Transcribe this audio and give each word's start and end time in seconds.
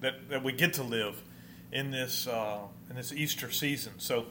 that, 0.00 0.28
that 0.30 0.44
we 0.44 0.52
get 0.52 0.74
to 0.74 0.82
live 0.82 1.22
in 1.72 1.90
this 1.90 2.26
uh, 2.26 2.60
in 2.88 2.96
this 2.96 3.12
Easter 3.12 3.50
season. 3.50 3.92
So 3.98 4.26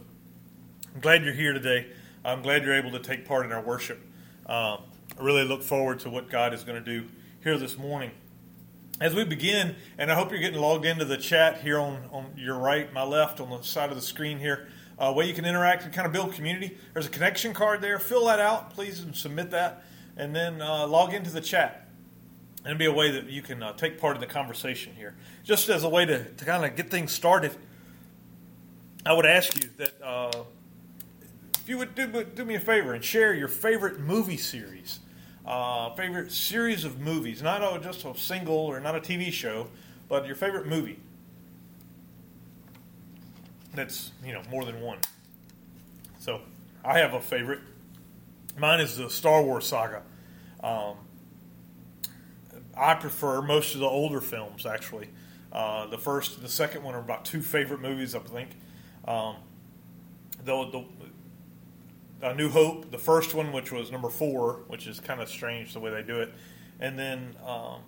I'm 0.94 1.02
glad 1.02 1.24
you're 1.24 1.34
here 1.34 1.54
today. 1.54 1.88
I'm 2.26 2.42
glad 2.42 2.64
you're 2.64 2.76
able 2.76 2.92
to 2.92 3.00
take 3.00 3.26
part 3.26 3.46
in 3.46 3.52
our 3.52 3.62
worship. 3.62 4.00
Um, 4.46 4.80
I 5.18 5.22
really 5.22 5.44
look 5.44 5.64
forward 5.64 6.00
to 6.02 6.10
what 6.10 6.30
God 6.30 6.54
is 6.54 6.64
going 6.64 6.84
to 6.84 7.00
do 7.00 7.08
here 7.44 7.58
this 7.58 7.78
morning. 7.78 8.12
As 9.00 9.14
we 9.14 9.24
begin, 9.24 9.76
and 9.98 10.12
I 10.12 10.16
hope 10.16 10.32
you're 10.32 10.40
getting 10.40 10.60
logged 10.60 10.86
into 10.86 11.06
the 11.06 11.18
chat 11.18 11.62
here 11.62 11.80
on, 11.80 12.04
on 12.12 12.32
your 12.36 12.58
right, 12.58 12.92
my 12.92 13.04
left, 13.04 13.40
on 13.40 13.50
the 13.50 13.62
side 13.62 13.90
of 13.92 13.96
the 13.96 14.02
screen 14.02 14.40
here, 14.40 14.68
uh, 14.98 15.14
where 15.14 15.26
you 15.26 15.34
can 15.34 15.46
interact 15.46 15.84
and 15.84 15.94
kind 15.94 16.08
of 16.08 16.14
build 16.14 16.34
community. 16.34 16.76
There's 16.94 17.06
a 17.06 17.10
connection 17.10 17.54
card 17.54 17.82
there. 17.82 18.00
Fill 18.00 18.26
that 18.26 18.40
out, 18.40 18.74
please, 18.74 19.00
and 19.02 19.16
submit 19.16 19.52
that. 19.52 19.84
And 20.16 20.36
then 20.36 20.62
uh, 20.62 20.88
log 20.88 21.14
into 21.14 21.30
the 21.30 21.42
chat. 21.42 21.87
And 22.66 22.78
be 22.78 22.86
a 22.86 22.92
way 22.92 23.12
that 23.12 23.30
you 23.30 23.42
can 23.42 23.64
uh, 23.64 23.74
take 23.74 24.00
part 24.00 24.18
in 24.18 24.22
the 24.22 24.28
conversation 24.28 24.94
here. 24.96 25.16
Just 25.44 25.70
as 25.70 25.84
a 25.84 25.90
way 25.90 26.06
to, 26.06 26.24
to 26.24 26.46
kind 26.46 26.66
of 26.66 26.76
get 26.76 26.90
things 26.92 27.14
started, 27.14 27.56
I 29.06 29.14
would 29.14 29.26
ask 29.26 29.56
you 29.56 29.70
that 29.78 30.02
uh, 30.04 30.44
if 31.56 31.70
you 31.70 31.78
would 31.78 31.96
do, 31.96 32.24
do 32.24 32.44
me 32.44 32.56
a 32.56 32.60
favor 32.60 32.94
and 32.94 33.04
share 33.04 33.34
your 33.34 33.48
favorite 33.48 34.00
movie 34.00 34.38
series 34.38 35.00
uh, 35.48 35.90
favorite 35.96 36.32
series 36.32 36.84
of 36.84 37.00
movies, 37.00 37.42
not 37.42 37.64
a, 37.64 37.80
just 37.80 38.04
a 38.06 38.16
single 38.18 38.54
or 38.54 38.80
not 38.80 38.96
a 38.96 39.00
TV 39.00 39.32
show, 39.32 39.68
but 40.10 40.28
your 40.28 40.36
favorite 40.36 40.68
movie. 40.68 41.00
That's 43.74 44.12
you 44.26 44.34
know 44.34 44.42
more 44.52 44.66
than 44.66 44.82
one. 44.82 44.98
So 46.20 46.42
I 46.84 47.00
have 47.00 47.14
a 47.14 47.22
favorite. 47.22 47.60
Mine 48.58 48.82
is 48.82 48.98
the 48.98 49.10
Star 49.10 49.42
Wars 49.42 49.68
saga. 49.68 50.02
Um, 50.62 50.96
I 52.78 52.94
prefer 52.96 53.42
most 53.42 53.74
of 53.74 53.82
the 53.82 53.88
older 53.88 54.22
films 54.22 54.66
actually. 54.66 55.10
Uh, 55.52 55.88
the 55.88 55.98
first, 55.98 56.36
and 56.36 56.46
the 56.46 56.50
second 56.50 56.84
one 56.84 56.94
are 56.94 57.00
about 57.00 57.26
two 57.26 57.42
favorite 57.42 57.82
movies, 57.82 58.14
I 58.14 58.20
think. 58.20 58.50
Um, 59.08 59.38
the, 60.44 60.66
the 60.70 60.86
a 62.22 62.34
New 62.34 62.50
Hope, 62.50 62.92
the 62.92 62.98
first 62.98 63.34
one, 63.34 63.52
which 63.52 63.72
was 63.72 63.92
number 63.92 64.10
four, 64.10 64.64
which 64.68 64.88
is 64.88 65.00
kind 65.00 65.22
of 65.22 65.30
strange 65.30 65.74
the 65.74 65.80
way 65.80 65.92
they 65.92 66.04
do 66.04 66.20
it, 66.20 66.34
and 66.80 66.98
then 66.98 67.36
um, 67.46 67.82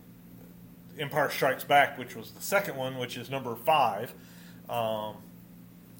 Empire 0.97 1.29
Strikes 1.29 1.63
Back, 1.63 1.97
which 1.97 2.15
was 2.15 2.31
the 2.31 2.41
second 2.41 2.75
one, 2.75 2.97
which 2.97 3.17
is 3.17 3.29
number 3.29 3.55
five. 3.55 4.13
Um, 4.69 5.15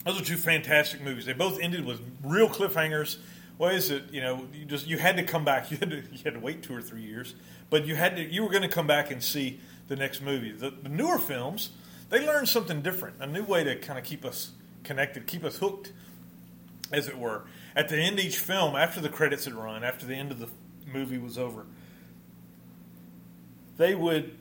those 0.05 0.21
are 0.21 0.25
two 0.25 0.37
fantastic 0.37 1.01
movies. 1.01 1.25
They 1.25 1.33
both 1.33 1.59
ended 1.59 1.85
with 1.85 2.01
real 2.23 2.47
cliffhangers. 2.47 3.17
Ways 3.59 3.91
it? 3.91 4.11
you 4.11 4.21
know 4.21 4.47
you 4.53 4.65
just 4.65 4.87
you 4.87 4.97
had 4.97 5.17
to 5.17 5.23
come 5.23 5.45
back. 5.45 5.69
You 5.71 5.77
had 5.77 5.91
to 5.91 5.97
you 5.97 6.19
had 6.23 6.33
to 6.33 6.39
wait 6.39 6.63
two 6.63 6.75
or 6.75 6.81
three 6.81 7.03
years, 7.03 7.35
but 7.69 7.85
you 7.85 7.95
had 7.95 8.15
to 8.15 8.23
you 8.23 8.41
were 8.41 8.49
going 8.49 8.63
to 8.63 8.67
come 8.67 8.87
back 8.87 9.11
and 9.11 9.23
see 9.23 9.59
the 9.87 9.95
next 9.95 10.21
movie. 10.21 10.51
The, 10.51 10.71
the 10.71 10.89
newer 10.89 11.19
films 11.19 11.69
they 12.09 12.25
learned 12.25 12.49
something 12.49 12.81
different, 12.81 13.17
a 13.19 13.27
new 13.27 13.43
way 13.43 13.63
to 13.63 13.75
kind 13.75 13.99
of 13.99 14.05
keep 14.05 14.25
us 14.25 14.51
connected, 14.83 15.27
keep 15.27 15.43
us 15.43 15.57
hooked, 15.57 15.91
as 16.91 17.07
it 17.07 17.19
were 17.19 17.43
at 17.75 17.89
the 17.89 17.97
end 17.97 18.19
of 18.19 18.25
each 18.25 18.37
film, 18.37 18.75
after 18.75 18.99
the 18.99 19.09
credits 19.09 19.45
had 19.45 19.53
run, 19.53 19.83
after 19.83 20.05
the 20.05 20.15
end 20.15 20.31
of 20.31 20.39
the 20.39 20.49
movie 20.91 21.17
was 21.17 21.37
over, 21.37 21.65
they 23.77 23.93
would 23.95 24.35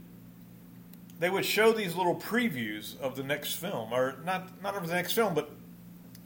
they 1.20 1.28
would 1.28 1.44
show 1.44 1.72
these 1.72 1.96
little 1.96 2.14
previews 2.14 2.98
of 3.00 3.16
the 3.16 3.22
next 3.22 3.54
film, 3.54 3.92
or 3.92 4.16
not 4.24 4.62
not 4.62 4.76
of 4.76 4.86
the 4.86 4.94
next 4.94 5.12
film, 5.12 5.34
but 5.34 5.50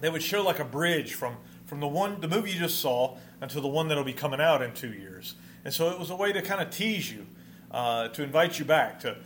they 0.01 0.11
would 0.11 0.23
show 0.23 0.43
like 0.43 0.59
a 0.59 0.65
bridge 0.65 1.15
from 1.15 1.37
from 1.73 1.81
the 1.81 1.89
one 1.89 2.21
the 2.21 2.29
movie 2.29 2.51
you 2.51 2.59
just 2.59 2.81
saw 2.81 3.17
until 3.41 3.63
the 3.63 3.69
one 3.69 3.89
that'll 3.89 4.05
be 4.05 4.13
coming 4.13 4.43
out 4.43 4.61
in 4.61 4.75
two 4.75 4.93
years. 4.93 5.37
And 5.65 5.73
so 5.73 5.89
it 5.89 5.99
was 5.99 6.11
a 6.11 6.15
way 6.15 6.31
to 6.31 6.43
kind 6.43 6.61
of 6.61 6.69
tease 6.69 7.11
you, 7.11 7.27
uh, 7.71 8.09
to 8.09 8.23
invite 8.23 8.59
you 8.59 8.67
back, 8.67 9.01
to 9.01 9.17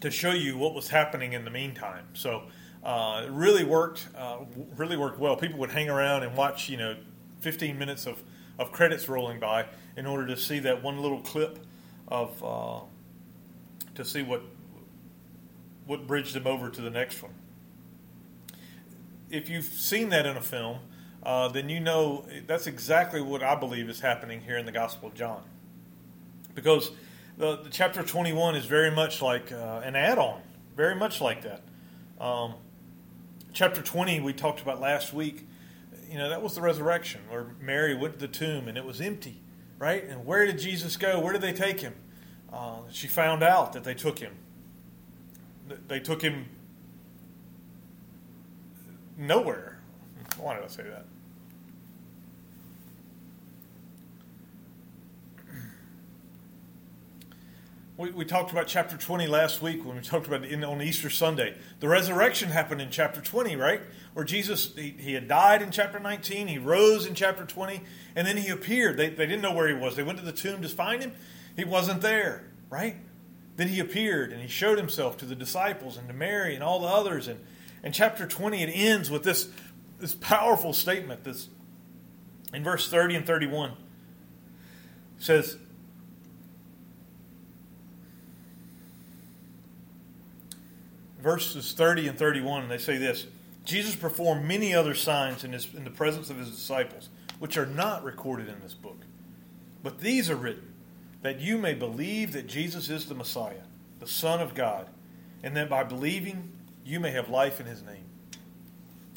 to 0.00 0.10
show 0.10 0.32
you 0.32 0.58
what 0.58 0.74
was 0.74 0.88
happening 0.88 1.32
in 1.32 1.44
the 1.44 1.52
meantime. 1.52 2.06
So 2.14 2.42
uh, 2.82 3.22
it 3.26 3.30
really 3.30 3.62
worked, 3.62 4.08
uh, 4.18 4.38
really 4.76 4.96
worked 4.96 5.20
well. 5.20 5.36
People 5.36 5.60
would 5.60 5.70
hang 5.70 5.88
around 5.88 6.24
and 6.24 6.36
watch, 6.36 6.68
you 6.68 6.76
know, 6.76 6.96
15 7.38 7.78
minutes 7.78 8.04
of, 8.06 8.20
of 8.58 8.72
credits 8.72 9.08
rolling 9.08 9.38
by 9.38 9.66
in 9.96 10.06
order 10.06 10.26
to 10.26 10.36
see 10.36 10.58
that 10.58 10.82
one 10.82 10.98
little 10.98 11.20
clip 11.20 11.60
of 12.08 12.42
uh, 12.42 12.80
to 13.94 14.04
see 14.04 14.22
what 14.22 14.42
what 15.86 16.08
bridged 16.08 16.34
them 16.34 16.48
over 16.48 16.68
to 16.68 16.82
the 16.82 16.90
next 16.90 17.22
one. 17.22 17.34
If 19.30 19.48
you've 19.48 19.64
seen 19.64 20.08
that 20.08 20.26
in 20.26 20.36
a 20.36 20.42
film, 20.42 20.80
uh, 21.24 21.48
then 21.48 21.68
you 21.68 21.80
know 21.80 22.26
that's 22.46 22.66
exactly 22.66 23.20
what 23.20 23.42
I 23.42 23.54
believe 23.54 23.88
is 23.88 24.00
happening 24.00 24.40
here 24.40 24.58
in 24.58 24.66
the 24.66 24.72
Gospel 24.72 25.08
of 25.08 25.14
John, 25.14 25.42
because 26.54 26.90
the, 27.38 27.56
the 27.56 27.70
chapter 27.70 28.02
21 28.02 28.56
is 28.56 28.66
very 28.66 28.90
much 28.90 29.22
like 29.22 29.52
uh, 29.52 29.80
an 29.84 29.96
add-on, 29.96 30.40
very 30.76 30.94
much 30.94 31.20
like 31.20 31.42
that. 31.42 31.62
Um, 32.20 32.54
chapter 33.52 33.82
20 33.82 34.20
we 34.20 34.32
talked 34.32 34.60
about 34.60 34.80
last 34.80 35.12
week 35.12 35.46
you 36.10 36.18
know 36.18 36.28
that 36.28 36.42
was 36.42 36.54
the 36.56 36.60
resurrection 36.60 37.20
where 37.28 37.46
mary 37.60 37.94
went 37.94 38.14
to 38.14 38.18
the 38.18 38.28
tomb 38.28 38.66
and 38.66 38.76
it 38.76 38.84
was 38.84 39.00
empty 39.00 39.40
right? 39.78 40.04
And 40.04 40.24
where 40.24 40.46
did 40.46 40.58
jesus 40.58 40.96
go? 40.96 41.20
Where 41.20 41.32
did 41.32 41.42
they 41.42 41.52
take 41.52 41.80
him? 41.80 41.94
Uh, 42.52 42.78
she 42.90 43.06
found 43.06 43.42
out 43.42 43.72
that 43.72 43.84
they 43.84 43.94
took 43.94 44.18
him. 44.18 44.32
They 45.88 46.00
took 46.00 46.22
him 46.22 46.46
nowhere. 49.16 49.78
Why 50.38 50.54
did 50.54 50.64
i 50.64 50.68
say 50.68 50.84
that 50.84 51.06
We, 57.96 58.10
we 58.10 58.24
talked 58.24 58.50
about 58.50 58.66
chapter 58.66 58.96
20 58.96 59.28
last 59.28 59.62
week 59.62 59.84
when 59.84 59.94
we 59.94 60.02
talked 60.02 60.26
about 60.26 60.44
in, 60.44 60.64
on 60.64 60.82
Easter 60.82 61.08
Sunday. 61.08 61.54
The 61.78 61.88
resurrection 61.88 62.48
happened 62.48 62.80
in 62.80 62.90
chapter 62.90 63.20
20, 63.20 63.54
right? 63.54 63.80
Where 64.14 64.24
Jesus, 64.24 64.74
he, 64.74 64.96
he, 64.98 65.12
had 65.12 65.28
died 65.28 65.62
in 65.62 65.70
chapter 65.70 66.00
19, 66.00 66.48
he 66.48 66.58
rose 66.58 67.06
in 67.06 67.14
chapter 67.14 67.44
20, 67.44 67.80
and 68.16 68.26
then 68.26 68.36
he 68.36 68.48
appeared. 68.48 68.96
They, 68.96 69.10
they 69.10 69.26
didn't 69.26 69.42
know 69.42 69.52
where 69.52 69.68
he 69.68 69.74
was. 69.74 69.94
They 69.94 70.02
went 70.02 70.18
to 70.18 70.24
the 70.24 70.32
tomb 70.32 70.62
to 70.62 70.68
find 70.68 71.02
him. 71.02 71.12
He 71.54 71.62
wasn't 71.62 72.00
there, 72.00 72.50
right? 72.68 72.96
Then 73.56 73.68
he 73.68 73.78
appeared 73.78 74.32
and 74.32 74.42
he 74.42 74.48
showed 74.48 74.76
himself 74.78 75.16
to 75.18 75.24
the 75.24 75.36
disciples 75.36 75.96
and 75.96 76.08
to 76.08 76.14
Mary 76.14 76.56
and 76.56 76.64
all 76.64 76.80
the 76.80 76.88
others. 76.88 77.28
And, 77.28 77.38
and 77.84 77.94
chapter 77.94 78.26
20, 78.26 78.60
it 78.60 78.70
ends 78.72 79.08
with 79.08 79.22
this, 79.22 79.48
this 80.00 80.14
powerful 80.14 80.72
statement 80.72 81.22
this, 81.22 81.48
in 82.52 82.64
verse 82.64 82.88
30 82.88 83.14
and 83.14 83.26
31. 83.26 83.70
It 83.70 83.76
says, 85.18 85.58
verses 91.24 91.72
30 91.72 92.08
and 92.08 92.18
31, 92.18 92.62
and 92.62 92.70
they 92.70 92.78
say 92.78 92.98
this 92.98 93.26
Jesus 93.64 93.96
performed 93.96 94.44
many 94.44 94.74
other 94.74 94.94
signs 94.94 95.42
in, 95.42 95.52
his, 95.52 95.66
in 95.74 95.82
the 95.82 95.90
presence 95.90 96.30
of 96.30 96.36
his 96.36 96.50
disciples, 96.50 97.08
which 97.40 97.56
are 97.56 97.66
not 97.66 98.04
recorded 98.04 98.48
in 98.48 98.60
this 98.60 98.74
book. 98.74 99.00
But 99.82 100.00
these 100.00 100.30
are 100.30 100.36
written 100.36 100.72
that 101.22 101.40
you 101.40 101.56
may 101.56 101.72
believe 101.72 102.34
that 102.34 102.46
Jesus 102.46 102.90
is 102.90 103.06
the 103.06 103.14
Messiah, 103.14 103.62
the 103.98 104.06
Son 104.06 104.40
of 104.40 104.54
God, 104.54 104.86
and 105.42 105.56
that 105.56 105.70
by 105.70 105.82
believing 105.82 106.52
you 106.84 107.00
may 107.00 107.10
have 107.10 107.30
life 107.30 107.58
in 107.58 107.66
his 107.66 107.82
name. 107.82 108.04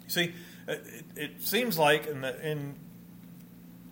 You 0.05 0.09
see, 0.09 0.33
it, 0.67 0.85
it 1.17 1.41
seems 1.41 1.77
like 1.77 2.07
in, 2.07 2.21
the, 2.21 2.49
in 2.49 2.75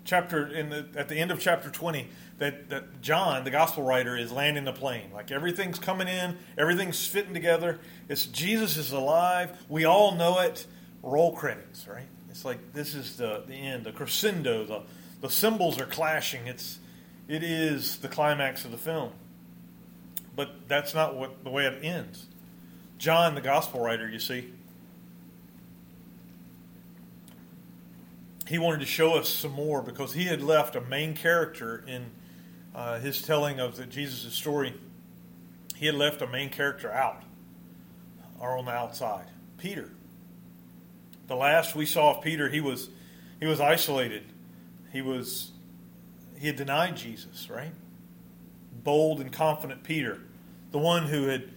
chapter 0.06 0.48
in 0.48 0.70
the, 0.70 0.86
at 0.96 1.10
the 1.10 1.16
end 1.16 1.32
of 1.32 1.40
chapter 1.40 1.70
20 1.70 2.08
that, 2.38 2.70
that 2.70 3.02
John, 3.02 3.44
the 3.44 3.52
gospel 3.52 3.84
writer, 3.84 4.16
is 4.16 4.32
landing 4.32 4.64
the 4.64 4.74
plane. 4.74 5.12
Like 5.14 5.32
everything's 5.32 5.80
coming 5.80 6.08
in, 6.08 6.38
everything's 6.58 7.06
fitting 7.06 7.34
together. 7.34 7.80
It's 8.08 8.26
Jesus 8.26 8.78
is 8.78 8.92
alive. 8.92 9.58
We 9.68 9.86
all 9.86 10.16
know 10.16 10.40
it. 10.40 10.66
Roll 11.02 11.34
credits, 11.34 11.88
right? 11.88 12.08
It's 12.30 12.46
like 12.46 12.74
this 12.74 12.96
is 12.96 13.18
the, 13.18 13.44
the 13.48 13.54
end, 13.54 13.84
the 13.84 13.92
crescendo, 13.92 14.66
the, 14.66 14.82
the 15.22 15.30
cymbals 15.30 15.80
are 15.80 15.86
clashing. 15.86 16.48
It's 16.48 16.80
it 17.28 17.44
is 17.44 17.98
the 17.98 18.08
climax 18.08 18.66
of 18.66 18.72
the 18.72 18.78
film. 18.78 19.12
But 20.36 20.68
that's 20.68 20.94
not 20.94 21.16
what 21.16 21.44
the 21.44 21.50
way 21.50 21.66
it 21.66 21.84
ends. 21.84 22.28
John, 22.98 23.36
the 23.36 23.42
gospel 23.42 23.80
writer, 23.80 24.10
you 24.10 24.20
see, 24.20 24.52
he 28.48 28.58
wanted 28.60 28.80
to 28.82 28.86
show 28.86 29.14
us 29.14 29.28
some 29.28 29.52
more 29.52 29.82
because 29.82 30.14
he 30.14 30.26
had 30.26 30.42
left 30.42 30.76
a 30.76 30.82
main 30.82 31.16
character 31.16 31.84
in 31.88 32.12
uh, 32.76 33.00
his 33.00 33.22
telling 33.22 33.60
of 33.60 33.78
the 33.78 33.86
Jesus' 33.86 34.34
story, 34.34 34.74
he 35.76 35.86
had 35.86 35.96
left 35.96 36.22
a 36.22 36.28
main 36.28 36.50
character 36.50 36.92
out 36.92 37.24
or 38.40 38.58
on 38.58 38.66
the 38.66 38.72
outside. 38.72 39.28
Peter. 39.58 39.90
The 41.28 41.36
last 41.36 41.76
we 41.76 41.86
saw 41.86 42.18
of 42.18 42.24
Peter, 42.24 42.50
he 42.50 42.62
was 42.62 42.90
he 43.40 43.48
was 43.48 43.60
isolated. 43.60 44.24
He 44.92 45.02
was 45.02 45.52
he 46.38 46.48
had 46.48 46.56
denied 46.56 46.98
Jesus, 46.98 47.50
right? 47.50 47.72
Bold 48.84 49.22
and 49.22 49.32
confident 49.32 49.84
Peter, 49.84 50.20
the 50.72 50.78
one 50.78 51.08
who 51.08 51.24
had 51.24 51.50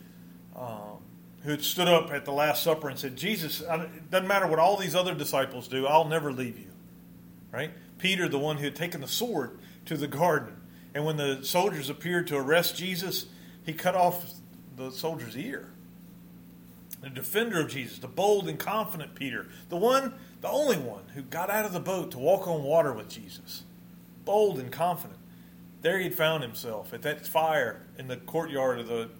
um, 0.56 1.02
who 1.43 1.50
had 1.50 1.62
stood 1.62 1.88
up 1.88 2.11
at 2.11 2.25
the 2.25 2.32
Last 2.32 2.62
Supper 2.62 2.88
and 2.88 2.99
said, 2.99 3.17
"Jesus, 3.17 3.61
it 3.61 4.11
doesn't 4.11 4.29
matter 4.29 4.46
what 4.46 4.58
all 4.58 4.76
these 4.76 4.94
other 4.94 5.14
disciples 5.14 5.69
do, 5.69 5.87
I'll 5.87 6.08
never 6.08 6.32
leave 6.32 6.58
you." 6.58 6.68
Right? 7.53 7.71
Peter, 7.99 8.29
the 8.29 8.39
one 8.39 8.59
who 8.59 8.65
had 8.65 8.77
taken 8.77 9.00
the 9.00 9.09
sword 9.09 9.59
to 9.87 9.97
the 9.97 10.06
garden 10.06 10.55
and 10.95 11.05
when 11.05 11.17
the 11.17 11.45
soldiers 11.45 11.91
appeared 11.91 12.27
to 12.29 12.37
arrest 12.37 12.77
Jesus, 12.77 13.27
he 13.65 13.73
cut 13.73 13.95
off 13.95 14.35
the 14.77 14.91
soldier's 14.91 15.37
ear. 15.37 15.69
the 17.00 17.09
defender 17.09 17.61
of 17.61 17.69
Jesus, 17.69 18.00
the 18.00 18.09
bold 18.09 18.49
and 18.49 18.59
confident 18.59 19.15
Peter, 19.15 19.47
the 19.69 19.77
one, 19.77 20.15
the 20.41 20.49
only 20.49 20.77
one 20.77 21.05
who 21.15 21.23
got 21.23 21.50
out 21.50 21.65
of 21.65 21.73
the 21.73 21.81
boat 21.81 22.11
to 22.11 22.19
walk 22.19 22.49
on 22.49 22.65
water 22.65 22.93
with 22.93 23.09
Jesus. 23.09 23.62
Bold 24.25 24.59
and 24.59 24.73
confident. 24.73 25.21
There 25.83 26.00
he'd 26.00 26.17
found 26.17 26.43
himself 26.43 26.93
at 26.93 27.03
that 27.03 27.25
fire 27.25 27.83
in 27.97 28.09
the 28.09 28.17
courtyard 28.17 28.81
of 28.81 28.89
the 28.89 29.11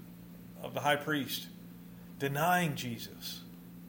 of 0.61 0.75
the 0.75 0.81
high 0.81 0.97
priest, 0.97 1.47
denying 2.19 2.75
Jesus. 2.75 3.43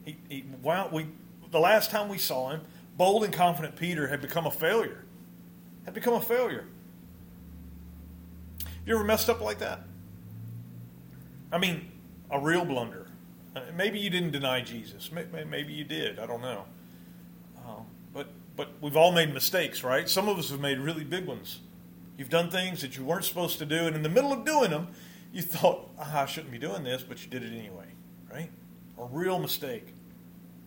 He, 0.04 0.16
he 0.28 0.44
we, 0.62 1.06
the 1.50 1.58
last 1.58 1.90
time 1.90 2.08
we 2.08 2.18
saw 2.18 2.50
him, 2.50 2.60
bold 2.96 3.24
and 3.24 3.32
confident 3.32 3.76
Peter 3.76 4.08
had 4.08 4.20
become 4.20 4.46
a 4.46 4.50
failure. 4.50 5.04
Had 5.84 5.94
become 5.94 6.14
a 6.14 6.20
failure. 6.20 6.66
You 8.86 8.94
ever 8.94 9.04
messed 9.04 9.28
up 9.28 9.40
like 9.40 9.58
that? 9.58 9.80
I 11.52 11.58
mean, 11.58 11.90
a 12.30 12.38
real 12.38 12.64
blunder. 12.64 13.06
Uh, 13.54 13.62
maybe 13.76 13.98
you 13.98 14.10
didn't 14.10 14.30
deny 14.30 14.60
Jesus. 14.60 15.10
Maybe 15.12 15.72
you 15.72 15.84
did. 15.84 16.18
I 16.18 16.26
don't 16.26 16.42
know. 16.42 16.64
Um, 17.66 17.86
but 18.12 18.28
but 18.56 18.70
we've 18.80 18.96
all 18.96 19.12
made 19.12 19.34
mistakes, 19.34 19.82
right? 19.82 20.08
Some 20.08 20.28
of 20.28 20.38
us 20.38 20.50
have 20.50 20.60
made 20.60 20.78
really 20.78 21.04
big 21.04 21.26
ones. 21.26 21.60
You've 22.16 22.28
done 22.28 22.50
things 22.50 22.82
that 22.82 22.96
you 22.96 23.04
weren't 23.04 23.24
supposed 23.24 23.58
to 23.58 23.66
do, 23.66 23.86
and 23.86 23.96
in 23.96 24.02
the 24.02 24.08
middle 24.08 24.32
of 24.32 24.44
doing 24.44 24.70
them, 24.70 24.88
you 25.32 25.42
thought, 25.42 25.88
ah, 25.98 26.22
I 26.22 26.26
shouldn't 26.26 26.52
be 26.52 26.58
doing 26.58 26.84
this, 26.84 27.02
but 27.02 27.24
you 27.24 27.30
did 27.30 27.42
it 27.42 27.52
anyway, 27.52 27.86
right? 28.30 28.50
A 28.98 29.04
real 29.04 29.38
mistake. 29.38 29.94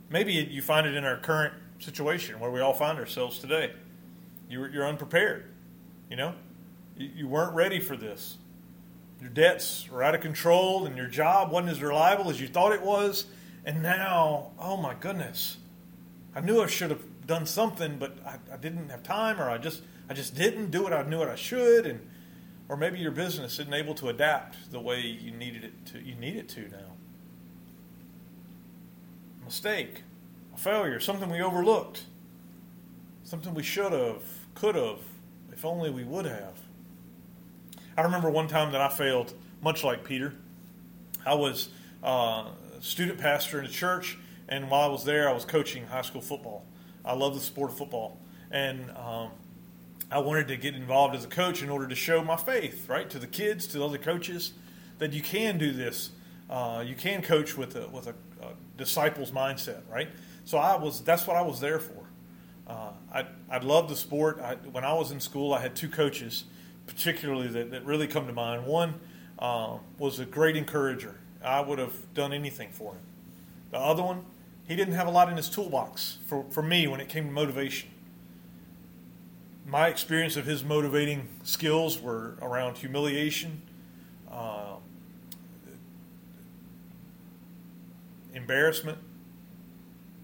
Maybe 0.10 0.34
you 0.34 0.62
find 0.62 0.88
it 0.88 0.96
in 0.96 1.06
our 1.06 1.18
current 1.18 1.54
situation 1.84 2.40
where 2.40 2.52
we 2.52 2.60
all 2.60 2.74
find 2.74 2.98
ourselves 3.00 3.40
today. 3.40 3.72
You're, 4.50 4.70
you're 4.70 4.88
unprepared, 4.88 5.46
you 6.10 6.16
know? 6.16 6.34
You, 6.98 7.10
you 7.16 7.28
weren't 7.28 7.54
ready 7.56 7.80
for 7.80 7.96
this. 7.96 8.38
Your 9.22 9.30
debts 9.30 9.90
were 9.90 10.04
out 10.04 10.16
of 10.16 10.22
control, 10.22 10.86
and 10.86 10.98
your 10.98 11.08
job 11.08 11.52
wasn't 11.52 11.72
as 11.72 11.82
reliable 11.82 12.30
as 12.30 12.42
you 12.42 12.48
thought 12.48 12.74
it 12.74 12.82
was. 12.82 13.26
And 13.66 13.82
now, 13.82 14.52
oh 14.60 14.76
my 14.76 14.94
goodness, 14.94 15.58
I 16.36 16.42
knew 16.42 16.62
I 16.62 16.68
should 16.68 16.90
have 16.90 17.26
done 17.26 17.46
something, 17.46 17.98
but 17.98 18.18
I, 18.26 18.36
I 18.54 18.58
didn't 18.58 18.90
have 18.90 19.04
time, 19.04 19.40
or 19.40 19.50
I 19.50 19.58
just 19.58 19.82
I 20.10 20.14
just 20.14 20.36
didn't 20.36 20.72
do 20.72 20.84
what 20.84 20.92
I 20.92 21.04
knew 21.04 21.20
what 21.20 21.30
I 21.30 21.36
should, 21.36 21.86
and 21.86 22.06
or 22.68 22.76
maybe 22.76 23.00
your 23.00 23.12
business 23.12 23.54
isn't 23.60 23.74
able 23.74 23.96
to 23.96 24.10
adapt 24.10 24.72
the 24.72 24.80
way 24.80 25.00
you 25.00 25.32
needed 25.32 25.64
it 25.64 25.86
to. 25.94 26.00
You 26.00 26.16
need 26.16 26.36
it 26.36 26.50
to 26.50 26.68
now. 26.68 26.92
Mistake, 29.46 30.04
a 30.54 30.58
failure, 30.58 31.00
something 31.00 31.30
we 31.30 31.42
overlooked, 31.42 32.04
something 33.24 33.54
we 33.54 33.64
should 33.64 33.92
have, 33.92 34.22
could 34.56 34.76
have, 34.76 35.00
if 35.52 35.66
only 35.66 35.90
we 35.90 36.04
would 36.04 36.26
have. 36.26 36.60
I 37.96 38.02
remember 38.02 38.30
one 38.30 38.48
time 38.48 38.72
that 38.72 38.82
I 38.82 38.90
failed, 38.90 39.34
much 39.62 39.84
like 39.84 40.04
Peter. 40.04 40.34
I 41.26 41.36
was 41.36 41.70
uh, 42.04 42.46
a 42.78 42.82
student 42.82 43.20
pastor 43.20 43.60
in 43.60 43.66
a 43.66 43.70
church, 43.70 44.18
and 44.50 44.70
while 44.70 44.82
I 44.82 44.92
was 44.92 45.06
there, 45.06 45.30
I 45.30 45.34
was 45.34 45.46
coaching 45.46 45.86
high 45.86 46.02
school 46.02 46.22
football. 46.22 46.66
I 47.06 47.14
love 47.14 47.36
the 47.36 47.42
sport 47.42 47.72
of 47.72 47.78
football, 47.78 48.20
and 48.52 48.90
um, 48.92 49.32
I 50.12 50.20
wanted 50.20 50.48
to 50.50 50.58
get 50.58 50.76
involved 50.76 51.16
as 51.16 51.26
a 51.26 51.28
coach 51.28 51.64
in 51.64 51.70
order 51.70 51.88
to 51.88 51.96
show 51.96 52.24
my 52.24 52.38
faith, 52.38 52.88
right, 52.88 53.10
to 53.10 53.20
the 53.20 53.28
kids, 53.28 53.68
to 53.68 53.80
the 53.80 53.86
other 53.86 53.98
coaches, 53.98 54.54
that 55.00 55.14
you 55.14 55.22
can 55.22 55.58
do 55.58 55.72
this. 55.72 56.12
Uh, 56.50 56.84
you 56.86 56.96
can 56.96 57.22
coach 57.22 57.58
with 57.58 57.76
a 57.76 57.88
with 57.88 58.08
a, 58.08 58.16
a, 58.42 58.50
disciples 58.78 59.32
mindset, 59.32 59.82
right? 59.92 60.10
So 60.45 60.57
I 60.57 60.75
was 60.75 61.01
that's 61.01 61.25
what 61.28 61.36
I 61.36 61.42
was 61.42 61.60
there 61.60 61.80
for. 61.80 62.04
Uh, 62.68 62.92
I 63.13 63.25
I 63.50 63.57
loved 63.60 63.90
the 63.90 63.95
sport. 63.95 64.40
I, 64.40 64.56
when 64.56 64.84
I 64.84 64.94
was 64.94 65.12
in 65.12 65.19
school, 65.19 65.54
I 65.54 65.62
had 65.62 65.75
two 65.75 65.90
coaches 65.90 66.45
particularly 66.88 67.48
that, 67.48 67.72
that 67.72 67.86
really 67.86 68.07
come 68.07 68.28
to 68.28 68.34
mind. 68.34 68.66
One 68.66 68.95
uh, 69.40 69.78
was 69.98 70.19
a 70.19 70.25
great 70.25 70.56
encourager. 70.56 71.16
I 71.44 71.62
would 71.62 71.80
have 71.80 72.13
done 72.13 72.34
anything 72.34 72.69
for 72.72 72.94
him. 72.94 73.01
The 73.72 73.78
other 73.78 74.04
one, 74.04 74.25
he 74.68 74.75
didn't 74.75 74.94
have 74.94 75.07
a 75.07 75.12
lot 75.12 75.30
in 75.30 75.38
his 75.38 75.50
toolbox 75.50 76.19
for, 76.25 76.46
for 76.51 76.62
me 76.62 76.88
when 76.88 77.00
it 77.00 77.10
came 77.10 77.25
to 77.25 77.31
motivation. 77.31 77.89
My 79.66 79.88
experience 79.88 80.36
of 80.36 80.46
his 80.46 80.63
motivating 80.63 81.28
skills 81.44 82.00
were 82.00 82.36
around 82.42 82.78
humiliation, 82.78 83.62
uh, 84.30 84.75
embarrassment, 88.34 88.98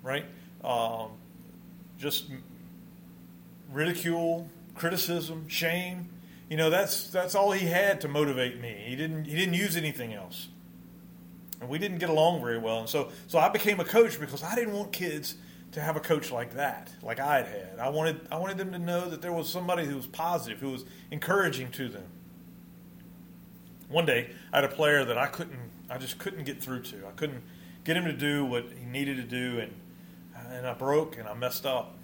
right? 0.04 0.26
Um, 0.64 1.12
just 1.98 2.26
ridicule, 3.72 4.50
criticism, 4.76 5.48
shame 5.48 6.10
you 6.50 6.58
know, 6.58 6.70
that's 6.72 7.10
that's 7.10 7.36
all 7.36 7.52
he 7.52 7.68
had 7.68 8.02
to 8.02 8.08
motivate 8.08 8.60
me. 8.60 8.84
He 8.88 8.96
didn't 8.96 9.26
he 9.26 9.36
didn't 9.36 9.54
use 9.54 9.78
anything 9.78 10.14
else. 10.14 10.48
And 11.62 11.70
we 11.70 11.78
didn't 11.78 12.00
get 12.00 12.10
along 12.10 12.42
very 12.42 12.58
well. 12.58 12.80
And 12.80 12.90
so 12.90 13.12
so 13.28 13.38
I 13.38 13.50
became 13.50 13.80
a 13.80 13.86
coach 13.86 14.20
because 14.20 14.44
I 14.44 14.56
didn't 14.56 14.74
want 14.74 14.92
kids 14.92 15.36
to 15.74 15.82
have 15.82 15.96
a 15.96 16.00
coach 16.00 16.32
like 16.32 16.56
that, 16.56 16.90
like 17.04 17.20
I 17.20 17.38
had 17.38 17.46
had. 17.46 17.80
I 17.80 17.90
wanted 17.90 18.22
I 18.32 18.38
wanted 18.38 18.58
them 18.58 18.72
to 18.72 18.80
know 18.80 19.08
that 19.10 19.22
there 19.22 19.32
was 19.32 19.48
somebody 19.48 19.86
who 19.86 19.96
was 19.96 20.08
positive, 20.08 20.60
who 20.60 20.72
was 20.72 20.86
encouraging 21.12 21.70
to 21.74 21.88
them. 21.88 22.08
One 23.88 24.08
day 24.08 24.32
I 24.52 24.58
had 24.58 24.66
a 24.66 24.70
player 24.70 25.06
that 25.06 25.20
I 25.20 25.28
couldn't 25.28 25.60
I 25.88 26.00
just 26.00 26.18
couldn't 26.18 26.46
get 26.46 26.64
through 26.64 26.82
to. 26.84 27.06
I 27.08 27.12
couldn't 27.12 27.44
get 27.84 27.96
him 27.96 28.06
to 28.06 28.14
do 28.14 28.44
what 28.44 28.66
he 28.76 28.86
needed 28.86 29.18
to 29.18 29.24
do 29.24 29.60
and 29.60 29.72
and 30.52 30.68
I 30.68 30.74
broke 30.74 31.18
and 31.18 31.28
I 31.28 31.34
messed 31.34 31.66
up. 31.66 31.96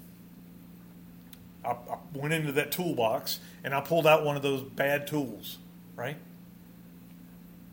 I, 1.63 1.71
I 1.71 1.97
went 2.13 2.33
into 2.33 2.51
that 2.53 2.71
toolbox 2.71 3.39
and 3.63 3.73
I 3.73 3.81
pulled 3.81 4.05
out 4.05 4.23
one 4.23 4.35
of 4.35 4.43
those 4.43 4.61
bad 4.61 5.07
tools, 5.07 5.57
right? 5.95 6.17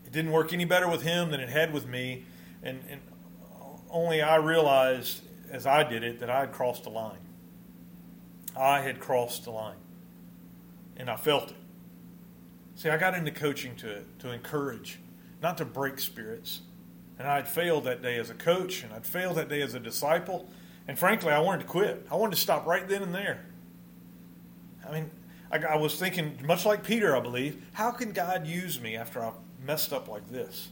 It 0.05 0.11
didn't 0.11 0.31
work 0.31 0.53
any 0.53 0.65
better 0.65 0.89
with 0.89 1.03
him 1.03 1.31
than 1.31 1.39
it 1.39 1.49
had 1.49 1.73
with 1.73 1.87
me, 1.87 2.25
and, 2.61 2.81
and 2.89 3.01
only 3.89 4.21
I 4.21 4.37
realized 4.37 5.21
as 5.51 5.67
I 5.67 5.83
did 5.83 6.03
it 6.03 6.19
that 6.19 6.29
I 6.29 6.41
had 6.41 6.51
crossed 6.51 6.83
the 6.83 6.89
line. 6.89 7.19
I 8.55 8.81
had 8.81 8.99
crossed 8.99 9.45
the 9.45 9.51
line, 9.51 9.77
and 10.97 11.09
I 11.09 11.15
felt 11.15 11.51
it. 11.51 11.55
See, 12.75 12.89
I 12.89 12.97
got 12.97 13.13
into 13.13 13.31
coaching 13.31 13.75
to, 13.77 14.03
to 14.19 14.31
encourage, 14.31 14.99
not 15.41 15.57
to 15.59 15.65
break 15.65 15.99
spirits. 15.99 16.61
And 17.23 17.31
I'd 17.31 17.47
failed 17.47 17.85
that 17.85 18.01
day 18.01 18.17
as 18.17 18.29
a 18.29 18.33
coach, 18.33 18.83
and 18.83 18.91
I'd 18.91 19.05
failed 19.05 19.37
that 19.37 19.47
day 19.47 19.61
as 19.61 19.73
a 19.73 19.79
disciple. 19.79 20.45
And 20.89 20.99
frankly, 20.99 21.31
I 21.31 21.39
wanted 21.39 21.61
to 21.61 21.67
quit. 21.67 22.05
I 22.11 22.15
wanted 22.15 22.35
to 22.35 22.41
stop 22.41 22.65
right 22.65 22.85
then 22.85 23.01
and 23.01 23.15
there. 23.15 23.45
I 24.85 24.91
mean, 24.91 25.09
I, 25.49 25.59
I 25.59 25.77
was 25.77 25.97
thinking, 25.97 26.37
much 26.43 26.65
like 26.65 26.83
Peter, 26.83 27.15
I 27.15 27.21
believe, 27.21 27.65
how 27.71 27.91
can 27.91 28.11
God 28.11 28.45
use 28.45 28.77
me 28.81 28.97
after 28.97 29.23
I've 29.23 29.35
messed 29.65 29.93
up 29.93 30.09
like 30.09 30.29
this? 30.31 30.67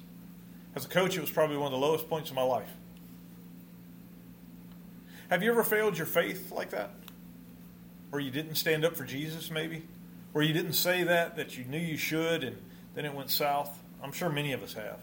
As 0.76 0.84
a 0.84 0.90
coach, 0.90 1.16
it 1.16 1.22
was 1.22 1.32
probably 1.32 1.56
one 1.56 1.68
of 1.68 1.72
the 1.72 1.88
lowest 1.88 2.10
points 2.10 2.30
of 2.30 2.36
my 2.36 2.44
life. 2.44 2.70
Have 5.30 5.42
you 5.44 5.52
ever 5.52 5.64
failed 5.64 5.98
your 5.98 6.06
faith 6.06 6.52
like 6.52 6.72
that? 6.72 6.90
Where 8.10 8.22
you 8.22 8.30
didn't 8.30 8.56
stand 8.56 8.84
up 8.84 8.98
for 8.98 9.06
Jesus, 9.06 9.50
maybe? 9.50 9.84
Where 10.34 10.44
you 10.44 10.52
didn't 10.52 10.74
say 10.74 11.04
that, 11.04 11.38
that 11.38 11.58
you 11.58 11.64
knew 11.64 11.80
you 11.80 11.96
should, 11.96 12.44
and 12.44 12.58
then 12.94 13.06
it 13.06 13.14
went 13.14 13.30
south? 13.30 13.82
I'm 14.04 14.12
sure 14.12 14.30
many 14.30 14.52
of 14.52 14.62
us 14.62 14.74
have. 14.74 15.00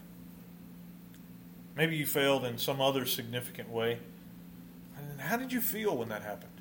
Maybe 1.79 1.97
you 1.97 2.05
failed 2.05 2.45
in 2.45 2.59
some 2.59 2.83
other 2.83 3.07
significant 3.07 3.71
way. 3.71 4.01
And 4.99 5.21
how 5.23 5.39
did 5.39 5.51
you 5.51 5.63
feel 5.63 5.97
when 5.97 6.11
that 6.11 6.23
happened? 6.23 6.61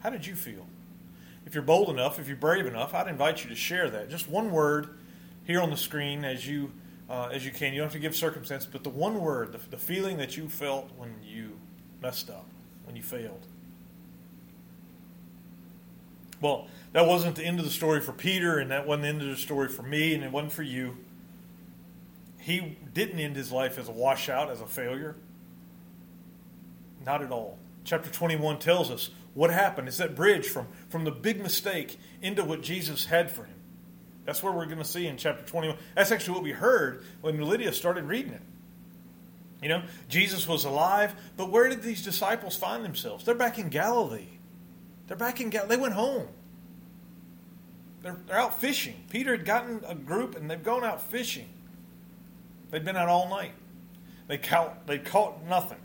How 0.00 0.10
did 0.10 0.26
you 0.26 0.34
feel? 0.34 0.66
if 1.46 1.54
you're 1.54 1.62
bold 1.62 1.88
enough, 1.88 2.18
if 2.18 2.26
you're 2.26 2.36
brave 2.36 2.66
enough, 2.66 2.92
I'd 2.92 3.06
invite 3.06 3.44
you 3.44 3.50
to 3.50 3.56
share 3.56 3.88
that. 3.90 4.10
Just 4.10 4.28
one 4.28 4.50
word 4.50 4.90
here 5.44 5.60
on 5.62 5.70
the 5.70 5.76
screen 5.76 6.24
as 6.24 6.46
you 6.46 6.72
uh, 7.08 7.28
as 7.32 7.46
you 7.46 7.52
can. 7.52 7.72
You 7.72 7.78
don't 7.78 7.86
have 7.86 7.92
to 7.92 8.00
give 8.00 8.16
circumstance, 8.16 8.66
but 8.66 8.82
the 8.82 8.90
one 8.90 9.20
word, 9.20 9.52
the, 9.52 9.60
the 9.70 9.76
feeling 9.76 10.16
that 10.16 10.36
you 10.36 10.48
felt 10.48 10.90
when 10.96 11.14
you 11.24 11.56
messed 12.02 12.28
up, 12.28 12.46
when 12.84 12.96
you 12.96 13.02
failed. 13.02 13.46
Well, 16.40 16.66
that 16.92 17.06
wasn't 17.06 17.36
the 17.36 17.44
end 17.44 17.60
of 17.60 17.64
the 17.64 17.70
story 17.70 18.00
for 18.00 18.12
Peter, 18.12 18.58
and 18.58 18.72
that 18.72 18.88
wasn't 18.88 19.02
the 19.02 19.08
end 19.08 19.22
of 19.22 19.28
the 19.28 19.36
story 19.36 19.68
for 19.68 19.84
me, 19.84 20.14
and 20.14 20.24
it 20.24 20.32
wasn't 20.32 20.52
for 20.52 20.64
you. 20.64 20.96
He 22.46 22.78
didn't 22.94 23.18
end 23.18 23.34
his 23.34 23.50
life 23.50 23.76
as 23.76 23.88
a 23.88 23.92
washout, 23.92 24.50
as 24.50 24.60
a 24.60 24.66
failure. 24.66 25.16
Not 27.04 27.20
at 27.20 27.32
all. 27.32 27.58
Chapter 27.82 28.08
21 28.08 28.60
tells 28.60 28.88
us 28.88 29.10
what 29.34 29.50
happened? 29.50 29.88
It's 29.88 29.96
that 29.96 30.14
bridge 30.14 30.46
from, 30.46 30.68
from 30.88 31.02
the 31.02 31.10
big 31.10 31.42
mistake 31.42 31.98
into 32.22 32.44
what 32.44 32.62
Jesus 32.62 33.06
had 33.06 33.32
for 33.32 33.42
him. 33.42 33.56
That's 34.24 34.44
where 34.44 34.52
we're 34.52 34.66
going 34.66 34.78
to 34.78 34.84
see 34.84 35.08
in 35.08 35.16
chapter 35.16 35.44
21. 35.44 35.76
That's 35.96 36.12
actually 36.12 36.34
what 36.34 36.44
we 36.44 36.52
heard 36.52 37.02
when 37.20 37.40
Lydia 37.40 37.72
started 37.72 38.04
reading 38.04 38.34
it. 38.34 38.42
You 39.60 39.68
know, 39.68 39.82
Jesus 40.08 40.46
was 40.46 40.64
alive, 40.64 41.16
but 41.36 41.50
where 41.50 41.68
did 41.68 41.82
these 41.82 42.04
disciples 42.04 42.54
find 42.54 42.84
themselves? 42.84 43.24
They're 43.24 43.34
back 43.34 43.58
in 43.58 43.70
Galilee. 43.70 44.38
They're 45.08 45.16
back 45.16 45.40
in 45.40 45.50
Galilee. 45.50 45.74
They 45.74 45.82
went 45.82 45.94
home. 45.94 46.28
They're, 48.02 48.18
they're 48.28 48.38
out 48.38 48.60
fishing. 48.60 49.02
Peter 49.10 49.32
had 49.32 49.44
gotten 49.44 49.82
a 49.84 49.96
group 49.96 50.36
and 50.36 50.48
they've 50.48 50.62
gone 50.62 50.84
out 50.84 51.02
fishing. 51.02 51.48
They'd 52.70 52.84
been 52.84 52.96
out 52.96 53.08
all 53.08 53.28
night. 53.28 53.52
They 54.28 54.38
caught, 54.38 54.86
they 54.86 54.98
caught 54.98 55.44
nothing. 55.46 55.78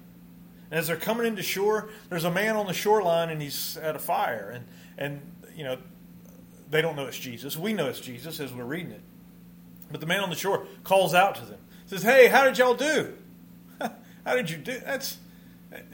And 0.70 0.80
as 0.80 0.88
they're 0.88 0.96
coming 0.98 1.28
into 1.28 1.44
shore, 1.44 1.90
there's 2.10 2.24
a 2.24 2.32
man 2.32 2.56
on 2.56 2.66
the 2.66 2.74
shoreline 2.74 3.30
and 3.30 3.42
he's 3.42 3.78
at 3.78 3.96
a 3.96 4.00
fire. 4.00 4.52
And, 4.54 4.66
and 4.98 5.22
you 5.56 5.64
know, 5.64 5.78
they 6.70 6.82
don't 6.82 6.96
know 6.96 7.06
it's 7.06 7.20
Jesus. 7.20 7.58
We 7.58 7.74
know 7.74 7.88
it's 7.88 8.00
Jesus 8.00 8.40
as 8.40 8.54
we're 8.54 8.66
reading 8.66 8.92
it. 8.92 9.02
But 9.92 10.00
the 10.00 10.08
man 10.08 10.22
on 10.22 10.30
the 10.30 10.36
shore 10.36 10.66
calls 10.84 11.14
out 11.14 11.36
to 11.36 11.46
them, 11.46 11.60
says, 11.86 12.02
Hey, 12.02 12.28
how 12.28 12.46
did 12.46 12.58
y'all 12.58 12.76
do? 12.76 13.14
How 14.26 14.36
did 14.36 14.52
you 14.52 14.58
do 14.58 14.80
that's 14.80 15.18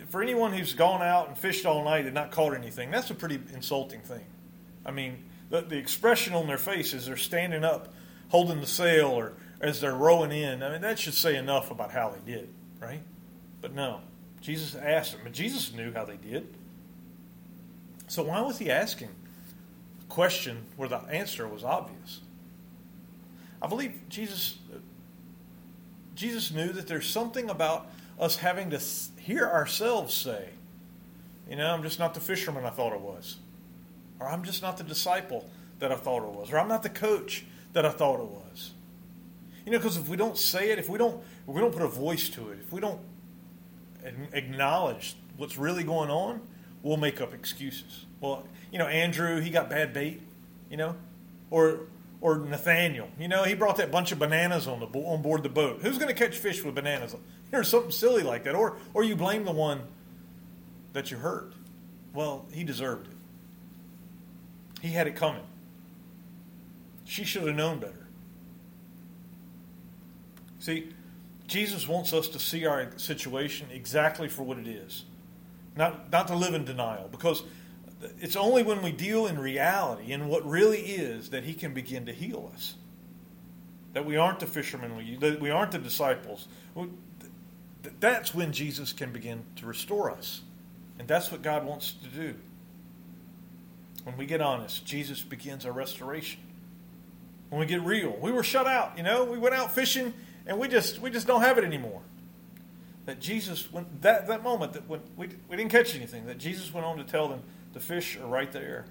for 0.10 0.22
anyone 0.22 0.54
who's 0.54 0.74
gone 0.74 1.02
out 1.02 1.28
and 1.28 1.38
fished 1.38 1.66
all 1.66 1.84
night 1.84 2.06
and 2.06 2.14
not 2.14 2.32
caught 2.32 2.56
anything, 2.56 2.92
that's 2.92 3.10
a 3.10 3.16
pretty 3.16 3.40
insulting 3.54 4.02
thing. 4.02 4.26
I 4.86 4.92
mean, 4.92 5.24
the, 5.50 5.62
the 5.62 5.78
expression 5.78 6.34
on 6.34 6.48
their 6.48 6.58
face 6.58 6.94
as 6.94 7.06
they're 7.06 7.18
standing 7.18 7.64
up, 7.64 7.94
holding 8.30 8.60
the 8.60 8.68
sail, 8.68 9.08
or 9.08 9.34
as 9.60 9.82
they're 9.82 9.96
rowing 9.96 10.32
in, 10.32 10.62
I 10.64 10.72
mean, 10.72 10.82
that 10.82 11.00
should 11.00 11.14
say 11.14 11.36
enough 11.36 11.72
about 11.72 11.92
how 11.92 12.10
they 12.10 12.32
did, 12.32 12.50
right? 12.80 13.02
But 13.62 13.74
no, 13.74 14.02
Jesus 14.42 14.76
asked 14.76 15.12
them, 15.12 15.32
Jesus 15.34 15.74
knew 15.74 15.92
how 15.94 16.06
they 16.06 16.18
did. 16.18 16.48
So 18.08 18.24
why 18.24 18.42
was 18.42 18.60
he 18.60 18.70
asking 18.72 19.10
a 19.10 20.14
question 20.14 20.64
where 20.76 20.88
the 20.88 20.98
answer 20.98 21.48
was 21.48 21.64
obvious? 21.64 22.22
I 23.62 23.68
believe 23.68 23.94
Jesus 24.10 24.58
Jesus 26.18 26.52
knew 26.52 26.70
that 26.70 26.88
there's 26.88 27.08
something 27.08 27.50
about 27.50 27.88
us 28.20 28.38
having 28.38 28.72
to 28.72 28.82
hear 29.20 29.48
ourselves 29.48 30.16
say, 30.16 30.50
you 31.48 31.56
know, 31.56 31.72
I'm 31.72 31.84
just 31.84 32.00
not 32.00 32.16
the 32.16 32.20
fisherman 32.20 32.66
I 32.66 32.72
thought 32.72 32.92
I 32.92 32.98
was. 32.98 33.38
Or 34.20 34.28
I'm 34.28 34.44
just 34.44 34.64
not 34.64 34.78
the 34.78 34.84
disciple 34.84 35.48
that 35.78 35.92
I 35.92 35.96
thought 35.96 36.24
I 36.24 36.36
was. 36.36 36.52
Or 36.52 36.58
I'm 36.58 36.68
not 36.68 36.82
the 36.82 36.90
coach 36.90 37.46
that 37.74 37.86
I 37.86 37.92
thought 37.92 38.20
I 38.20 38.24
was. 38.24 38.72
You 39.68 39.74
know, 39.74 39.80
because 39.80 39.98
if 39.98 40.08
we 40.08 40.16
don't 40.16 40.38
say 40.38 40.72
it, 40.72 40.80
if 40.80 40.88
we 40.88 40.98
don't, 40.98 41.22
if 41.46 41.54
we 41.54 41.60
don't 41.60 41.74
put 41.74 41.82
a 41.82 41.90
voice 41.90 42.30
to 42.30 42.52
it, 42.52 42.60
if 42.62 42.72
we 42.72 42.80
don't 42.80 43.02
acknowledge 44.32 45.18
what's 45.36 45.58
really 45.58 45.84
going 45.84 46.10
on, 46.10 46.40
we'll 46.84 46.96
make 46.96 47.20
up 47.20 47.34
excuses. 47.34 48.06
Well, 48.22 48.48
you 48.72 48.80
know, 48.80 48.88
Andrew, 48.88 49.42
he 49.42 49.50
got 49.50 49.70
bad 49.70 49.92
bait, 49.92 50.22
you 50.70 50.78
know, 50.78 50.96
or 51.50 51.82
or 52.22 52.38
Nathaniel, 52.38 53.10
you 53.20 53.28
know, 53.28 53.44
he 53.44 53.56
brought 53.56 53.76
that 53.76 53.92
bunch 53.92 54.14
of 54.14 54.20
bananas 54.20 54.70
on 54.70 54.80
the 54.80 54.86
on 54.86 55.22
board 55.22 55.44
the 55.44 55.50
boat. 55.50 55.82
Who's 55.82 55.98
going 55.98 56.08
to 56.08 56.18
catch 56.18 56.38
fish 56.38 56.64
with 56.64 56.74
bananas? 56.74 57.14
Or 57.52 57.66
something 57.66 57.92
silly 57.92 58.24
like 58.24 58.46
that, 58.46 58.56
or 58.56 58.78
or 58.94 59.04
you 59.04 59.18
blame 59.18 59.44
the 59.44 59.52
one 59.52 59.82
that 60.94 61.12
you 61.12 61.18
hurt. 61.18 61.52
Well, 62.14 62.46
he 62.54 62.64
deserved 62.64 63.08
it. 63.08 63.18
He 64.82 64.94
had 64.94 65.08
it 65.08 65.18
coming. 65.18 65.44
She 67.04 67.26
should 67.26 67.46
have 67.46 67.56
known 67.58 67.80
better. 67.80 68.07
See, 70.68 70.90
Jesus 71.48 71.88
wants 71.88 72.12
us 72.12 72.28
to 72.28 72.40
see 72.40 72.66
our 72.66 72.90
situation 72.98 73.68
exactly 73.72 74.28
for 74.28 74.44
what 74.44 74.58
it 74.58 74.68
is, 74.68 75.06
not, 75.78 76.12
not 76.12 76.28
to 76.28 76.36
live 76.36 76.54
in 76.54 76.66
denial, 76.66 77.08
because 77.10 77.44
it's 78.20 78.36
only 78.36 78.64
when 78.64 78.82
we 78.82 78.92
deal 78.92 79.28
in 79.28 79.40
reality, 79.40 80.12
in 80.12 80.28
what 80.28 80.46
really 80.46 80.80
is, 80.80 81.30
that 81.30 81.46
He 81.46 81.54
can 81.54 81.74
begin 81.74 82.06
to 82.08 82.12
heal 82.12 82.52
us. 82.54 82.76
That 83.94 84.06
we 84.06 84.18
aren't 84.18 84.42
the 84.42 84.46
fishermen, 84.46 85.18
that 85.22 85.40
we 85.40 85.50
aren't 85.50 85.72
the 85.72 85.78
disciples. 85.78 86.50
That's 88.02 88.36
when 88.36 88.52
Jesus 88.52 88.92
can 88.92 89.14
begin 89.14 89.44
to 89.56 89.66
restore 89.66 90.12
us. 90.12 90.42
And 91.00 91.08
that's 91.08 91.32
what 91.32 91.42
God 91.42 91.66
wants 91.66 91.94
to 91.94 92.10
do. 92.10 92.36
When 94.04 94.18
we 94.18 94.26
get 94.26 94.42
honest, 94.42 94.86
Jesus 94.86 95.22
begins 95.22 95.66
our 95.66 95.72
restoration. 95.72 96.42
When 97.48 97.62
we 97.62 97.68
get 97.68 97.84
real, 97.84 98.18
we 98.20 98.34
were 98.34 98.44
shut 98.44 98.68
out, 98.68 98.98
you 98.98 99.04
know, 99.04 99.24
we 99.24 99.38
went 99.38 99.56
out 99.56 99.74
fishing 99.74 100.14
and 100.48 100.58
we 100.58 100.68
just 100.68 101.00
we 101.00 101.10
just 101.10 101.28
don't 101.28 101.42
have 101.42 101.58
it 101.58 101.64
anymore. 101.64 102.02
That 103.06 103.20
Jesus, 103.20 103.72
when 103.72 103.86
that 104.02 104.28
that 104.28 104.44
moment 104.44 104.74
that 104.74 104.88
when 104.88 105.02
we 105.16 105.30
we 105.50 105.58
didn't 105.58 105.72
catch 105.72 105.96
anything, 105.96 106.26
that 106.26 106.38
Jesus 106.38 106.74
went 106.74 106.86
on 106.86 106.98
to 106.98 107.04
tell 107.04 107.28
them 107.28 107.42
the 107.74 107.80
fish 107.80 108.18
are 108.18 108.28
right 108.28 108.52
there. 108.52 108.86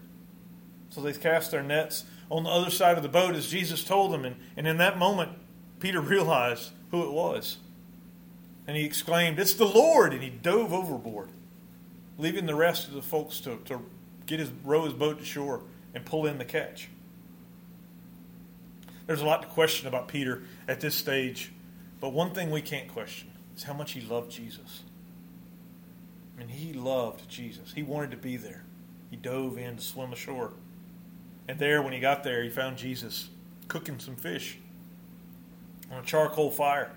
So 0.91 1.01
they 1.01 1.13
cast 1.13 1.51
their 1.51 1.63
nets 1.63 2.05
on 2.31 2.45
the 2.45 2.51
other 2.51 2.71
side 2.71 2.97
of 2.97 3.03
the 3.03 3.09
boat 3.09 3.35
as 3.35 3.49
Jesus 3.49 3.85
told 3.85 4.13
them, 4.13 4.25
and, 4.25 4.37
and 4.57 4.67
in 4.67 4.77
that 4.79 4.99
moment, 4.99 5.33
Peter 5.81 6.01
realized 6.03 6.71
who 6.91 7.03
it 7.03 7.13
was. 7.13 7.59
And 8.67 8.77
he 8.77 8.85
exclaimed, 8.85 9.39
It's 9.39 9.55
the 9.55 9.67
Lord! 9.67 10.13
And 10.13 10.23
he 10.23 10.31
dove 10.31 10.73
overboard, 10.73 11.31
leaving 12.19 12.47
the 12.47 12.55
rest 12.55 12.89
of 12.89 12.95
the 12.95 13.03
folks 13.03 13.41
to, 13.41 13.59
to 13.67 13.81
get 14.27 14.41
his 14.41 14.51
row 14.65 14.85
his 14.85 14.93
boat 14.93 15.19
to 15.19 15.25
shore 15.25 15.63
and 15.95 16.05
pull 16.05 16.27
in 16.27 16.39
the 16.39 16.45
catch. 16.45 16.89
There's 19.07 19.21
a 19.21 19.27
lot 19.27 19.43
to 19.43 19.49
question 19.49 19.87
about 19.89 20.09
Peter 20.09 20.43
at 20.67 20.81
this 20.81 20.95
stage, 20.95 21.53
but 22.01 22.13
one 22.13 22.33
thing 22.33 22.51
we 22.51 22.61
can't 22.61 22.89
question 22.89 23.31
is 23.57 23.63
how 23.63 23.73
much 23.73 23.93
he 23.93 24.01
loved 24.01 24.31
Jesus. 24.31 24.83
I 26.35 26.41
mean, 26.41 26.49
he 26.49 26.73
loved 26.73 27.29
Jesus. 27.29 27.73
He 27.73 27.83
wanted 27.83 28.11
to 28.11 28.17
be 28.17 28.37
there. 28.37 28.65
He 29.11 29.17
dove 29.17 29.59
in 29.59 29.77
to 29.77 29.83
swim 29.83 30.13
ashore. 30.13 30.53
And 31.49 31.59
there, 31.59 31.81
when 31.83 31.93
he 31.93 32.01
got 32.01 32.25
there, 32.25 32.43
he 32.43 32.51
found 32.51 32.77
Jesus 32.77 33.29
cooking 33.69 33.99
some 33.99 34.17
fish 34.17 34.59
on 35.91 36.03
a 36.03 36.03
charcoal 36.03 36.51
fire. 36.51 36.91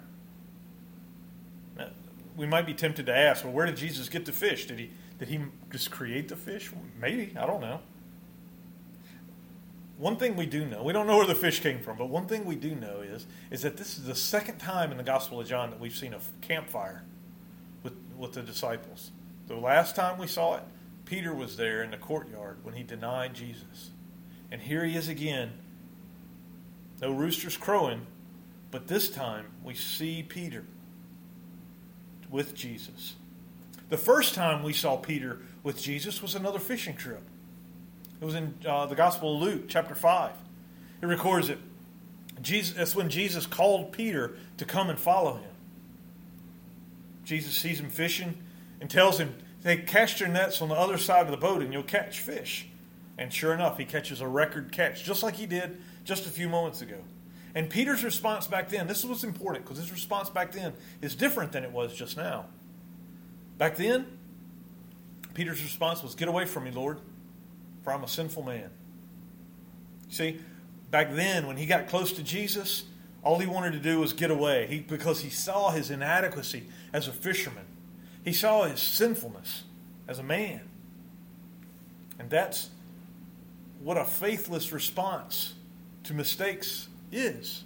Now, 1.78 1.90
we 2.36 2.48
might 2.48 2.66
be 2.66 2.74
tempted 2.74 3.06
to 3.06 3.16
ask, 3.16 3.44
well, 3.44 3.54
where 3.54 3.66
did 3.66 3.78
Jesus 3.78 4.10
get 4.10 4.26
the 4.26 4.32
fish? 4.32 4.66
Did 4.66 4.80
he 4.80 4.90
did 5.20 5.28
he 5.28 5.40
just 5.70 5.92
create 5.92 6.30
the 6.30 6.36
fish? 6.38 6.72
Maybe. 7.00 7.34
I 7.38 7.46
don't 7.46 7.62
know. 7.62 7.82
One 10.00 10.16
thing 10.16 10.38
we 10.38 10.46
do 10.46 10.66
know, 10.66 10.82
we 10.82 10.94
don't 10.94 11.08
know 11.08 11.18
where 11.18 11.28
the 11.28 11.36
fish 11.36 11.60
came 11.60 11.80
from, 11.80 11.98
but 11.98 12.08
one 12.08 12.26
thing 12.26 12.46
we 12.46 12.56
do 12.56 12.74
know 12.74 13.02
is, 13.02 13.28
is 13.52 13.64
that 13.64 13.76
this 13.76 13.98
is 13.98 14.06
the 14.06 14.16
second 14.16 14.58
time 14.58 14.92
in 14.92 14.98
the 14.98 15.04
Gospel 15.04 15.42
of 15.42 15.48
John 15.48 15.72
that 15.72 15.80
we've 15.80 15.96
seen 15.96 16.14
a 16.14 16.20
campfire 16.40 17.04
with, 17.84 17.92
with 18.18 18.32
the 18.32 18.42
disciples. 18.42 19.12
The 19.48 19.58
last 19.58 19.98
time 19.98 20.18
we 20.18 20.26
saw 20.26 20.56
it, 20.56 20.64
Peter 21.04 21.36
was 21.36 21.58
there 21.58 21.84
in 21.84 21.92
the 21.92 21.98
courtyard 21.98 22.60
when 22.64 22.76
he 22.76 22.84
denied 22.84 23.34
Jesus. 23.34 23.90
And 24.50 24.62
here 24.62 24.86
he 24.86 24.96
is 24.96 25.10
again. 25.10 25.52
No 27.02 27.12
roosters 27.12 27.58
crowing, 27.58 28.08
but 28.72 28.88
this 28.88 29.10
time 29.10 29.48
we 29.66 29.74
see 29.74 30.24
Peter 30.24 30.64
with 32.30 32.56
Jesus. 32.56 33.18
The 33.90 33.98
first 33.98 34.34
time 34.34 34.64
we 34.64 34.72
saw 34.72 34.96
Peter 34.96 35.40
with 35.62 35.82
Jesus 35.82 36.22
was 36.22 36.36
another 36.36 36.60
fishing 36.60 36.96
trip. 36.96 37.24
It 38.22 38.26
was 38.26 38.36
in 38.36 38.54
uh, 38.68 38.86
the 38.86 38.96
Gospel 38.96 39.36
of 39.36 39.42
Luke, 39.42 39.64
chapter 39.68 39.96
5. 39.96 40.32
It 41.02 41.06
records 41.06 41.50
it. 41.50 41.60
Jesus, 42.42 42.76
that's 42.76 42.96
when 42.96 43.10
Jesus 43.10 43.46
called 43.46 43.92
Peter 43.92 44.36
to 44.58 44.66
come 44.66 44.90
and 44.90 45.00
follow 45.00 45.36
him. 45.36 45.52
Jesus 47.24 47.54
sees 47.56 47.80
him 47.80 47.90
fishing 47.90 48.38
and 48.82 48.90
tells 48.90 49.20
him, 49.20 49.36
Hey, 49.64 49.78
cast 49.78 50.20
your 50.20 50.30
nets 50.30 50.62
on 50.62 50.70
the 50.70 50.76
other 50.76 50.98
side 50.98 51.26
of 51.26 51.32
the 51.32 51.38
boat 51.38 51.62
and 51.62 51.74
you'll 51.74 51.84
catch 51.84 52.20
fish. 52.20 52.68
And 53.18 53.34
sure 53.34 53.54
enough, 53.54 53.78
he 53.78 53.84
catches 53.84 54.22
a 54.22 54.28
record 54.28 54.72
catch, 54.72 55.04
just 55.04 55.22
like 55.22 55.36
he 55.36 55.46
did 55.46 55.82
just 56.06 56.26
a 56.26 56.30
few 56.30 56.48
moments 56.48 56.82
ago. 56.82 56.96
And 57.54 57.70
Peter's 57.70 58.04
response 58.04 58.48
back 58.48 58.70
then, 58.70 58.88
this 58.88 59.00
is 59.00 59.06
what's 59.06 59.24
important 59.24 59.66
because 59.66 59.78
his 59.78 59.92
response 59.92 60.30
back 60.30 60.54
then 60.54 60.74
is 61.02 61.16
different 61.16 61.52
than 61.52 61.64
it 61.64 61.72
was 61.72 61.94
just 61.94 62.16
now. 62.16 62.46
Back 63.58 63.76
then, 63.76 64.06
Peter's 65.34 65.62
response 65.62 66.02
was, 66.02 66.16
Get 66.16 66.30
away 66.30 66.46
from 66.46 66.64
me, 66.64 66.72
Lord, 66.72 67.00
for 67.84 67.94
I'm 67.94 68.04
a 68.04 68.08
sinful 68.08 68.44
man. 68.44 68.70
See, 70.10 70.40
back 70.92 71.14
then, 71.14 71.48
when 71.48 71.58
he 71.58 71.66
got 71.66 71.88
close 71.88 72.12
to 72.14 72.24
Jesus, 72.24 72.84
all 73.24 73.40
he 73.40 73.48
wanted 73.48 73.74
to 73.74 73.80
do 73.80 74.00
was 74.00 74.14
get 74.14 74.32
away 74.32 74.68
he, 74.68 74.80
because 74.80 75.22
he 75.22 75.30
saw 75.30 75.72
his 75.72 75.92
inadequacy 75.92 76.64
as 76.94 77.08
a 77.08 77.12
fisherman. 77.12 77.66
He 78.24 78.34
saw 78.34 78.64
his 78.64 78.80
sinfulness 78.80 79.64
as 80.08 80.20
a 80.20 80.24
man. 80.24 80.62
And 82.18 82.30
that's 82.30 82.70
what 83.82 83.98
a 83.98 84.06
faithless 84.06 84.72
response 84.72 85.54
to 86.04 86.14
mistakes 86.14 86.88
is. 87.12 87.64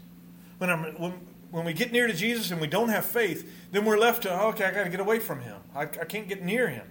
When, 0.58 0.70
when, 0.70 1.14
when 1.52 1.66
we 1.66 1.74
get 1.74 1.92
near 1.92 2.08
to 2.08 2.14
Jesus 2.14 2.52
and 2.52 2.62
we 2.62 2.68
don't 2.68 2.90
have 2.90 3.06
faith, 3.06 3.50
then 3.72 3.86
we're 3.86 3.98
left 3.98 4.24
to, 4.24 4.32
oh, 4.32 4.50
okay, 4.50 4.66
I 4.66 4.72
got 4.72 4.84
to 4.84 4.90
get 4.90 5.00
away 5.00 5.20
from 5.20 5.42
him. 5.42 5.58
I, 5.76 5.82
I 5.82 6.06
can't 6.06 6.28
get 6.28 6.44
near 6.44 6.68
him. 6.68 6.86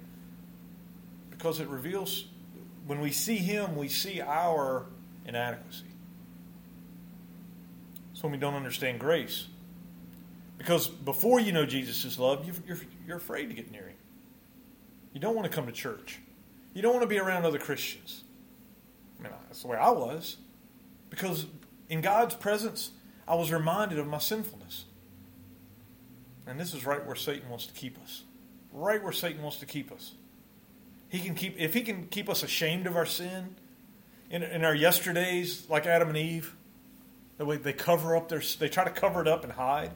Because 1.31 1.61
it 1.61 1.69
reveals, 1.69 2.25
when 2.87 3.01
we 3.01 3.11
see 3.11 3.37
him, 3.37 3.77
we 3.77 3.89
see 3.89 4.21
our 4.21 4.87
inadequacy. 5.27 5.85
So 8.15 8.23
when 8.23 8.33
we 8.33 8.39
don't 8.39 8.55
understand 8.55 9.01
grace. 9.01 9.47
Because 10.59 10.87
before 10.87 11.41
you 11.41 11.53
know 11.53 11.67
Jesus' 11.67 12.19
love, 12.19 12.47
you're, 12.67 12.79
you're 13.07 13.17
afraid 13.17 13.49
to 13.49 13.55
get 13.55 13.71
near 13.71 13.89
him. 13.89 13.97
You 15.13 15.21
don't 15.21 15.35
want 15.35 15.51
to 15.51 15.55
come 15.55 15.67
to 15.67 15.73
church. 15.73 16.21
You 16.75 16.83
don't 16.83 16.93
want 16.93 17.03
to 17.03 17.09
be 17.09 17.19
around 17.19 17.45
other 17.45 17.59
Christians. 17.59 18.23
I 19.19 19.23
mean, 19.25 19.33
that's 19.49 19.63
the 19.63 19.69
way 19.69 19.77
I 19.77 19.91
was. 19.91 20.37
Because 21.11 21.47
in 21.89 22.01
God's 22.01 22.35
presence, 22.35 22.91
I 23.27 23.35
was 23.35 23.53
reminded 23.53 23.99
of 23.99 24.07
my 24.07 24.19
sinfulness. 24.19 24.85
And 26.47 26.59
this 26.59 26.75
is 26.75 26.87
right 26.87 27.05
where 27.05 27.17
Satan 27.17 27.49
wants 27.49 27.67
to 27.67 27.75
keep 27.75 28.01
us. 28.03 28.23
Right 28.73 29.03
where 29.03 29.13
Satan 29.13 29.43
wants 29.43 29.59
to 29.59 29.67
keep 29.67 29.93
us. 29.93 30.13
He 31.13 31.21
can 31.21 31.35
keep 31.35 31.57
if 31.59 31.75
he 31.75 31.83
can 31.83 32.07
keep 32.07 32.31
us 32.31 32.43
ashamed 32.43 32.87
of 32.87 32.97
our 32.97 33.05
sin 33.05 33.55
in, 34.31 34.43
in 34.43 34.65
our 34.65 34.75
yesterdays, 34.75 35.69
like 35.69 35.85
Adam 35.85 36.09
and 36.09 36.17
Eve, 36.17 36.57
they 37.37 37.75
cover 37.75 38.17
up 38.17 38.31
their 38.31 38.41
they 38.59 38.71
try 38.71 38.85
to 38.85 38.91
cover 38.91 39.21
it 39.21 39.29
up 39.29 39.45
and 39.45 39.53
hide. 39.53 39.93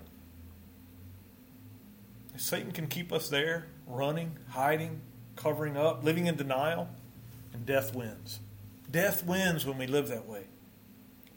Satan 2.36 2.70
can 2.70 2.86
keep 2.86 3.14
us 3.14 3.30
there, 3.30 3.64
running, 3.86 4.36
hiding, 4.50 5.00
covering 5.36 5.74
up, 5.78 6.04
living 6.04 6.26
in 6.26 6.36
denial, 6.36 6.90
and 7.54 7.64
death 7.64 7.94
wins. 7.94 8.40
Death 8.90 9.24
wins 9.24 9.64
when 9.64 9.78
we 9.78 9.86
live 9.86 10.08
that 10.08 10.28
way. 10.28 10.44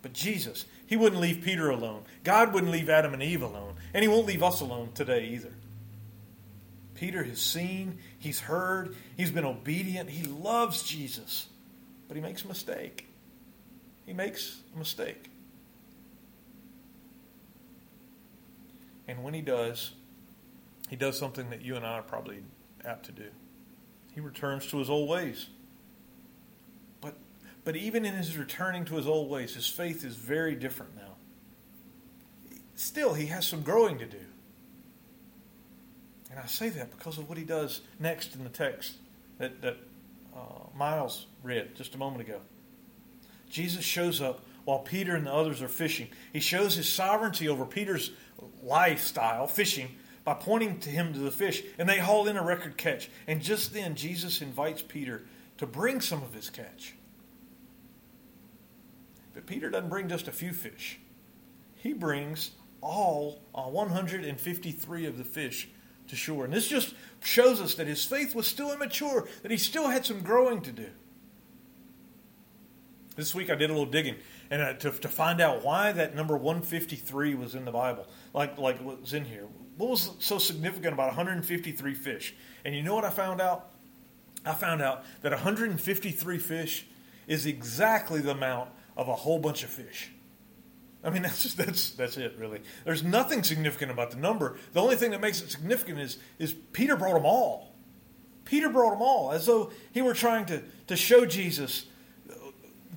But 0.02 0.12
Jesus, 0.12 0.66
He 0.86 0.98
wouldn't 0.98 1.22
leave 1.22 1.42
Peter 1.42 1.70
alone. 1.70 2.04
God 2.26 2.54
wouldn't 2.54 2.74
leave 2.74 2.90
Adam 2.90 3.14
and 3.14 3.24
Eve 3.24 3.44
alone. 3.44 3.76
And 3.94 4.02
He 4.02 4.10
won't 4.10 4.28
leave 4.28 4.44
us 4.44 4.60
alone 4.60 4.90
today 4.94 5.24
either. 5.28 5.54
Peter 7.00 7.24
has 7.24 7.40
seen, 7.40 7.98
he's 8.18 8.42
heard, 8.42 8.94
he's 9.16 9.32
been 9.32 9.46
obedient, 9.46 10.10
he 10.10 10.28
loves 10.28 10.84
Jesus, 10.84 11.48
but 12.10 12.18
he 12.18 12.22
makes 12.22 12.44
a 12.44 12.48
mistake. 12.50 13.08
He 14.06 14.12
makes 14.12 14.60
a 14.76 14.78
mistake. 14.78 15.30
And 19.08 19.24
when 19.24 19.34
he 19.34 19.40
does, 19.40 19.94
he 20.90 20.98
does 20.98 21.18
something 21.18 21.50
that 21.52 21.62
you 21.62 21.78
and 21.78 21.86
I 21.86 21.94
are 21.94 22.02
probably 22.02 22.40
apt 22.84 23.06
to 23.06 23.14
do. 23.14 23.30
He 24.14 24.20
returns 24.20 24.68
to 24.68 24.78
his 24.80 24.90
old 24.90 25.08
ways. 25.08 25.48
But, 27.00 27.16
but 27.64 27.78
even 27.78 28.04
in 28.04 28.14
his 28.14 28.36
returning 28.36 28.84
to 28.86 28.96
his 28.96 29.08
old 29.08 29.30
ways, 29.30 29.56
his 29.56 29.68
faith 29.68 30.04
is 30.04 30.18
very 30.18 30.54
different 30.54 30.98
now. 30.98 31.16
Still, 32.76 33.14
he 33.14 33.28
has 33.28 33.48
some 33.48 33.62
growing 33.62 34.00
to 34.00 34.06
do. 34.06 34.26
And 36.30 36.40
I 36.40 36.46
say 36.46 36.70
that 36.70 36.92
because 36.92 37.18
of 37.18 37.28
what 37.28 37.38
he 37.38 37.44
does 37.44 37.82
next 38.00 38.36
in 38.36 38.44
the 38.44 38.50
text 38.50 38.98
that, 39.40 39.62
that 39.62 39.78
uh, 40.36 40.68
Miles 40.76 41.26
read 41.44 41.76
just 41.76 41.96
a 41.96 41.98
moment 41.98 42.22
ago. 42.22 42.40
Jesus 43.50 43.84
shows 43.84 44.22
up 44.22 44.46
while 44.66 44.80
Peter 44.80 45.16
and 45.16 45.26
the 45.26 45.34
others 45.34 45.62
are 45.62 45.68
fishing. 45.68 46.08
He 46.32 46.40
shows 46.40 46.76
his 46.76 46.88
sovereignty 46.88 47.50
over 47.50 47.66
Peter's 47.66 48.12
lifestyle, 48.62 49.48
fishing, 49.48 49.90
by 50.24 50.36
pointing 50.36 50.80
to 50.82 50.90
him 50.90 51.14
to 51.14 51.20
the 51.20 51.32
fish. 51.32 51.64
And 51.80 51.90
they 51.90 51.98
haul 51.98 52.28
in 52.28 52.38
a 52.38 52.44
record 52.44 52.78
catch. 52.78 53.10
And 53.26 53.42
just 53.42 53.74
then, 53.74 53.96
Jesus 53.96 54.42
invites 54.42 54.84
Peter 54.84 55.24
to 55.58 55.66
bring 55.66 56.02
some 56.02 56.22
of 56.22 56.34
his 56.34 56.50
catch. 56.52 56.94
But 59.34 59.48
Peter 59.48 59.70
doesn't 59.70 59.90
bring 59.90 60.08
just 60.08 60.28
a 60.28 60.32
few 60.32 60.54
fish, 60.54 61.00
he 61.76 61.94
brings 61.94 62.52
all 62.82 63.42
uh, 63.54 63.64
153 63.64 65.06
of 65.06 65.18
the 65.18 65.24
fish 65.24 65.68
to 66.10 66.16
shore. 66.16 66.46
And 66.46 66.54
this 66.54 66.68
just 66.68 66.94
shows 67.24 67.62
us 67.62 67.76
that 67.76 67.88
his 67.88 68.04
faith 68.04 68.36
was 68.36 68.48
still 68.48 68.72
immature, 68.72 69.28
that 69.42 69.52
he 69.52 69.58
still 69.58 69.88
had 69.88 70.06
some 70.06 70.22
growing 70.22 70.62
to 70.62 70.72
do. 70.72 70.88
This 73.16 73.36
week 73.36 73.50
I 73.50 73.56
did 73.56 73.70
a 73.70 73.74
little 73.74 73.90
digging 73.90 74.16
and 74.50 74.62
uh, 74.62 74.74
to, 74.74 74.92
to 74.92 75.08
find 75.08 75.42
out 75.42 75.64
why 75.64 75.92
that 75.92 76.16
number 76.16 76.36
153 76.36 77.36
was 77.36 77.56
in 77.56 77.66
the 77.66 77.72
Bible, 77.72 78.08
like 78.34 78.58
like 78.58 78.82
what 78.82 79.02
was 79.02 79.14
in 79.14 79.26
here. 79.26 79.46
What 79.78 79.90
was 79.92 80.12
so 80.20 80.38
significant 80.38 80.94
about 80.94 81.08
153 81.08 81.94
fish? 81.94 82.36
And 82.66 82.76
you 82.76 82.82
know 82.82 82.96
what 82.96 83.06
I 83.06 83.10
found 83.10 83.42
out? 83.42 83.70
I 84.46 84.54
found 84.54 84.82
out 84.82 85.04
that 85.22 85.32
153 85.32 86.38
fish 86.38 86.86
is 87.28 87.46
exactly 87.46 88.22
the 88.22 88.32
amount 88.32 88.70
of 88.98 89.08
a 89.08 89.16
whole 89.16 89.40
bunch 89.40 89.64
of 89.64 89.70
fish. 89.70 90.12
I 91.04 91.10
mean, 91.10 91.22
that's 91.24 91.54
that's 91.54 91.92
that's 91.92 92.18
it, 92.18 92.36
really. 92.38 92.62
There's 92.86 93.04
nothing 93.04 93.44
significant 93.44 93.92
about 93.92 94.12
the 94.12 94.18
number. 94.18 94.58
The 94.74 94.82
only 94.82 94.96
thing 94.96 95.12
that 95.12 95.22
makes 95.22 95.42
it 95.42 95.52
significant 95.52 96.00
is 96.00 96.18
is 96.38 96.54
Peter 96.74 96.96
brought 96.96 97.14
them 97.14 97.26
all. 97.26 97.74
Peter 98.46 98.70
brought 98.70 98.92
them 98.92 99.02
all, 99.02 99.32
as 99.32 99.46
though 99.46 99.72
he 99.92 100.02
were 100.02 100.14
trying 100.14 100.46
to 100.48 100.64
to 100.88 100.96
show 100.96 101.26
Jesus, 101.26 101.86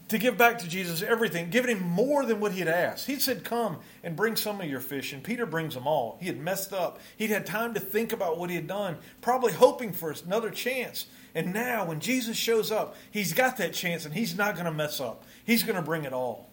to 0.09 0.19
give 0.19 0.39
back 0.39 0.59
to 0.59 0.69
Jesus 0.69 1.03
everything, 1.03 1.51
giving 1.51 1.77
him 1.77 1.83
more 1.83 2.25
than 2.25 2.41
what 2.41 2.53
he 2.53 2.61
had 2.61 2.69
asked. 2.69 3.07
He 3.07 3.19
said, 3.19 3.45
"Come 3.45 3.79
and 4.03 4.17
bring 4.17 4.35
some 4.37 4.61
of 4.61 4.69
your 4.69 4.81
fish," 4.81 5.13
and 5.13 5.23
Peter 5.23 5.47
brings 5.47 5.75
them 5.75 5.87
all. 5.87 6.19
He 6.21 6.27
had 6.27 6.39
messed 6.39 6.73
up. 6.73 7.01
He'd 7.17 7.31
had 7.31 7.47
time 7.47 7.75
to 7.75 7.81
think 7.81 8.13
about 8.13 8.39
what 8.39 8.51
he 8.51 8.57
had 8.57 8.67
done, 8.67 8.97
probably 9.21 9.53
hoping 9.53 9.93
for 9.93 10.15
another 10.25 10.51
chance. 10.51 11.07
And 11.35 11.55
now, 11.55 11.87
when 11.87 12.01
Jesus 12.01 12.37
shows 12.37 12.71
up, 12.71 12.95
he's 13.11 13.33
got 13.33 13.57
that 13.57 13.73
chance, 13.73 14.05
and 14.05 14.13
he's 14.13 14.37
not 14.37 14.55
going 14.55 14.67
to 14.67 14.73
mess 14.73 15.01
up. 15.01 15.25
He's 15.45 15.63
going 15.63 15.77
to 15.77 15.83
bring 15.83 16.05
it 16.05 16.13
all. 16.13 16.52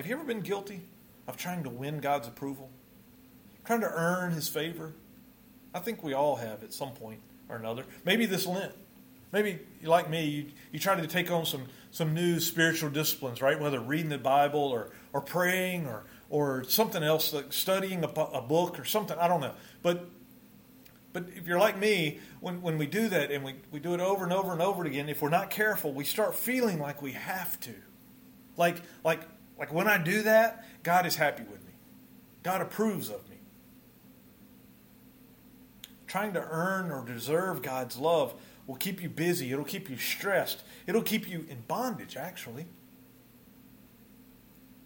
Have 0.00 0.06
you 0.06 0.14
ever 0.14 0.24
been 0.24 0.40
guilty 0.40 0.80
of 1.28 1.36
trying 1.36 1.62
to 1.64 1.68
win 1.68 1.98
God's 1.98 2.26
approval? 2.26 2.70
Trying 3.66 3.82
to 3.82 3.92
earn 3.92 4.32
his 4.32 4.48
favor? 4.48 4.94
I 5.74 5.80
think 5.80 6.02
we 6.02 6.14
all 6.14 6.36
have 6.36 6.62
at 6.62 6.72
some 6.72 6.92
point 6.92 7.20
or 7.50 7.56
another. 7.56 7.84
Maybe 8.06 8.24
this 8.24 8.46
Lent. 8.46 8.72
Maybe, 9.30 9.58
like 9.82 10.08
me, 10.08 10.24
you, 10.24 10.46
you 10.72 10.78
try 10.78 10.98
to 10.98 11.06
take 11.06 11.30
on 11.30 11.44
some, 11.44 11.66
some 11.90 12.14
new 12.14 12.40
spiritual 12.40 12.88
disciplines, 12.88 13.42
right? 13.42 13.60
Whether 13.60 13.78
reading 13.78 14.08
the 14.08 14.16
Bible 14.16 14.60
or, 14.60 14.88
or 15.12 15.20
praying 15.20 15.86
or, 15.86 16.04
or 16.30 16.64
something 16.64 17.02
else, 17.02 17.34
like 17.34 17.52
studying 17.52 18.02
a, 18.02 18.08
a 18.08 18.40
book 18.40 18.80
or 18.80 18.86
something. 18.86 19.18
I 19.18 19.28
don't 19.28 19.42
know. 19.42 19.52
But 19.82 20.06
but 21.12 21.24
if 21.36 21.46
you're 21.46 21.60
like 21.60 21.78
me, 21.78 22.20
when, 22.40 22.62
when 22.62 22.78
we 22.78 22.86
do 22.86 23.06
that 23.08 23.30
and 23.30 23.44
we, 23.44 23.56
we 23.70 23.80
do 23.80 23.92
it 23.92 24.00
over 24.00 24.24
and 24.24 24.32
over 24.32 24.52
and 24.52 24.62
over 24.62 24.86
again, 24.86 25.10
if 25.10 25.20
we're 25.20 25.28
not 25.28 25.50
careful, 25.50 25.92
we 25.92 26.04
start 26.04 26.34
feeling 26.34 26.78
like 26.78 27.02
we 27.02 27.12
have 27.12 27.60
to. 27.60 27.74
Like, 28.56 28.80
like 29.04 29.20
like 29.60 29.72
when 29.72 29.86
I 29.86 29.98
do 29.98 30.22
that, 30.22 30.64
God 30.82 31.04
is 31.04 31.16
happy 31.16 31.42
with 31.42 31.64
me. 31.66 31.74
God 32.42 32.62
approves 32.62 33.10
of 33.10 33.28
me. 33.28 33.36
Trying 36.06 36.32
to 36.32 36.40
earn 36.40 36.90
or 36.90 37.04
deserve 37.04 37.60
God's 37.60 37.98
love 37.98 38.34
will 38.66 38.76
keep 38.76 39.02
you 39.02 39.10
busy. 39.10 39.52
It'll 39.52 39.64
keep 39.64 39.90
you 39.90 39.98
stressed. 39.98 40.62
It'll 40.86 41.02
keep 41.02 41.28
you 41.28 41.44
in 41.50 41.58
bondage, 41.68 42.16
actually. 42.16 42.66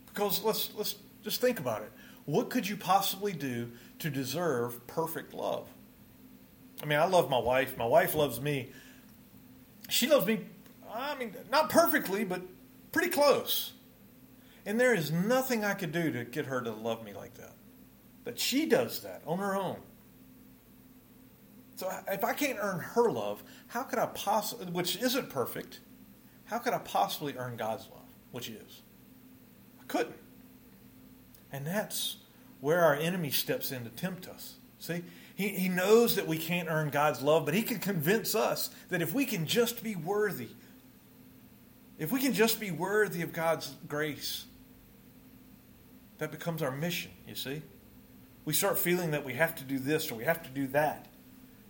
Because 0.07 0.43
let's, 0.43 0.71
let's 0.75 0.97
just 1.23 1.41
think 1.41 1.61
about 1.61 1.83
it. 1.83 1.93
What 2.25 2.51
could 2.51 2.69
you 2.69 2.77
possibly 2.77 3.33
do 3.33 3.71
to 4.01 4.11
deserve 4.11 4.85
perfect 4.89 5.33
love? 5.35 5.69
I 6.83 6.87
mean, 6.87 6.99
I 6.99 7.07
love 7.07 7.31
my 7.31 7.39
wife. 7.39 7.77
My 7.77 7.87
wife 7.87 8.15
loves 8.15 8.41
me. 8.41 8.71
She 9.89 10.09
loves 10.09 10.27
me, 10.27 10.41
I 10.93 11.15
mean, 11.15 11.35
not 11.51 11.69
perfectly, 11.71 12.25
but 12.25 12.43
pretty 12.91 13.11
close. 13.11 13.74
And 14.67 14.81
there 14.81 14.95
is 14.95 15.11
nothing 15.13 15.65
I 15.65 15.75
could 15.75 15.93
do 15.93 16.11
to 16.13 16.25
get 16.25 16.47
her 16.47 16.61
to 16.61 16.71
love 16.71 17.05
me 17.05 17.13
like 17.13 17.35
that. 17.35 17.53
But 18.25 18.39
she 18.39 18.67
does 18.67 19.01
that 19.01 19.23
on 19.27 19.39
her 19.39 19.55
own. 19.55 19.77
So 21.77 21.91
if 22.09 22.25
I 22.25 22.33
can't 22.33 22.59
earn 22.61 22.81
her 22.81 23.11
love, 23.11 23.43
how 23.69 23.83
could 23.83 23.99
I 23.99 24.07
possibly, 24.07 24.67
which 24.67 24.97
isn't 24.97 25.29
perfect, 25.29 25.81
how 26.47 26.59
could 26.59 26.73
I 26.73 26.79
possibly 26.79 27.35
earn 27.37 27.57
God's 27.57 27.89
love, 27.91 28.07
which 28.31 28.49
is? 28.49 28.83
I 29.81 29.85
couldn't. 29.87 30.17
And 31.53 31.67
that's 31.67 32.17
where 32.61 32.85
our 32.85 32.95
enemy 32.95 33.31
steps 33.31 33.73
in 33.73 33.85
to 33.85 33.91
tempt 33.91 34.29
us. 34.29 34.55
See? 34.79 35.03
He, 35.35 35.49
he 35.49 35.69
knows 35.69 36.17
that 36.17 36.27
we 36.29 36.39
can't 36.39 36.69
earn 36.71 36.91
God's 36.91 37.21
love, 37.21 37.45
but 37.45 37.55
he 37.55 37.63
can 37.63 37.81
convince 37.81 38.35
us 38.35 38.71
that 38.89 39.03
if 39.03 39.13
we 39.13 39.27
can 39.27 39.47
just 39.47 39.83
be 39.83 39.97
worthy, 39.97 40.49
if 41.99 42.13
we 42.13 42.21
can 42.21 42.33
just 42.33 42.61
be 42.61 42.71
worthy 42.71 43.23
of 43.23 43.33
God's 43.33 43.75
grace, 43.89 44.45
that 46.25 46.31
becomes 46.31 46.63
our 46.63 46.71
mission, 46.71 47.11
you 47.29 47.35
see? 47.35 47.61
We 48.47 48.55
start 48.55 48.79
feeling 48.79 49.11
that 49.11 49.27
we 49.27 49.35
have 49.35 49.55
to 49.57 49.65
do 49.65 49.79
this 49.79 50.11
or 50.11 50.15
we 50.15 50.25
have 50.25 50.43
to 50.45 50.49
do 50.49 50.67
that 50.69 51.07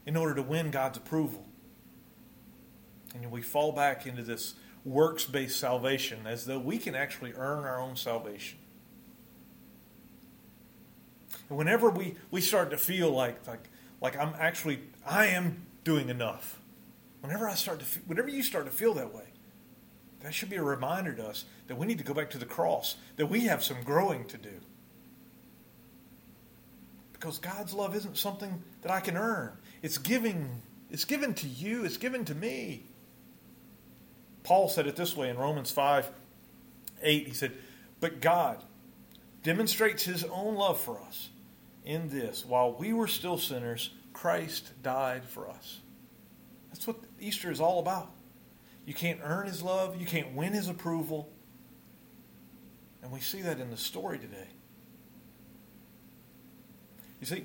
in 0.07 0.17
order 0.17 0.37
to 0.37 0.43
win 0.43 0.71
God's 0.71 0.97
approval. 0.97 1.45
And 3.15 3.33
we 3.33 3.43
fall 3.43 3.73
back 3.73 4.07
into 4.07 4.23
this 4.23 4.55
works 4.85 5.25
based 5.25 5.59
salvation 5.59 6.21
as 6.25 6.47
though 6.47 6.61
we 6.61 6.79
can 6.79 6.95
actually 6.95 7.33
earn 7.33 7.65
our 7.65 7.81
own 7.81 7.97
salvation. 7.97 8.59
And 11.49 11.59
whenever 11.59 11.91
we, 11.91 12.15
we 12.31 12.41
start 12.41 12.71
to 12.71 12.79
feel 12.79 13.11
like, 13.11 13.45
like, 13.49 13.69
like 14.01 14.17
I'm 14.17 14.35
actually, 14.39 14.79
I 15.05 15.27
am 15.27 15.67
doing 15.83 16.11
enough, 16.11 16.61
whenever 17.23 17.49
I 17.49 17.55
start 17.55 17.81
to, 17.81 17.87
whenever 18.07 18.29
you 18.29 18.45
start 18.45 18.67
to 18.67 18.71
feel 18.71 18.95
that 18.95 19.13
way, 19.13 19.34
that 20.25 20.33
should 20.33 20.51
be 20.51 20.57
a 20.57 20.63
reminder 20.63 21.13
to 21.13 21.27
us 21.27 21.45
that 21.67 21.77
we 21.77 21.87
need 21.87 21.99
to 21.99 22.05
go 22.05 22.15
back 22.15 22.31
to 22.31 22.39
the 22.39 22.47
cross, 22.47 22.97
that 23.17 23.27
we 23.27 23.43
have 23.43 23.63
some 23.63 23.83
growing 23.83 24.25
to 24.27 24.39
do. 24.39 24.61
Because 27.13 27.39
God's 27.39 27.73
love 27.73 27.95
isn't 27.95 28.17
something 28.17 28.63
that 28.83 28.91
I 28.91 29.01
can 29.01 29.17
earn. 29.17 29.53
It's 29.83 29.99
giving, 29.99 30.63
it's 30.91 31.05
given 31.05 31.35
to 31.35 31.47
you, 31.47 31.85
it's 31.85 31.97
given 31.97 32.25
to 32.27 32.35
me. 32.35 32.85
Paul 34.45 34.69
said 34.69 34.87
it 34.87 34.97
this 34.97 35.17
way 35.17 35.31
in 35.31 35.37
Romans 35.37 35.71
5 35.71 36.09
8. 37.03 37.27
He 37.27 37.35
said, 37.35 37.53
But 38.01 38.21
God 38.21 38.63
demonstrates 39.43 40.05
his 40.05 40.25
own 40.25 40.55
love 40.55 40.81
for 40.81 40.99
us 41.01 41.29
in 41.85 42.09
this 42.09 42.45
while 42.45 42.73
we 42.73 42.93
were 42.93 43.09
still 43.09 43.39
sinners, 43.39 43.91
Christ 44.13 44.73
died 44.83 45.25
for 45.25 45.49
us. 45.49 45.81
That's 46.71 46.87
what 46.87 46.97
Easter 47.21 47.51
is 47.51 47.61
all 47.61 47.79
about. 47.79 48.11
You 48.87 48.95
can't 48.95 49.21
earn 49.23 49.47
his 49.47 49.63
love, 49.63 50.01
you 50.01 50.07
can't 50.07 50.35
win 50.35 50.53
his 50.53 50.69
approval. 50.69 51.31
And 53.03 53.13
we 53.13 53.21
see 53.21 53.43
that 53.43 53.61
in 53.61 53.71
the 53.71 53.77
story 53.77 54.19
today. 54.19 54.49
You 57.21 57.27
see, 57.27 57.45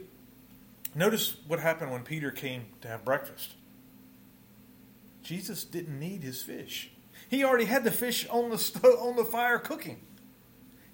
notice 0.96 1.36
what 1.48 1.60
happened 1.60 1.92
when 1.92 2.04
Peter 2.04 2.32
came 2.32 2.66
to 2.82 2.88
have 2.88 3.06
breakfast. 3.06 3.54
Jesus 5.22 5.64
didn't 5.64 6.00
need 6.00 6.24
his 6.24 6.42
fish. 6.42 6.92
He 7.30 7.44
already 7.44 7.66
had 7.66 7.84
the 7.84 7.92
fish 7.92 8.28
on 8.30 8.50
the 8.50 8.58
on 9.02 9.16
the 9.16 9.26
fire 9.26 9.60
cooking. 9.60 10.02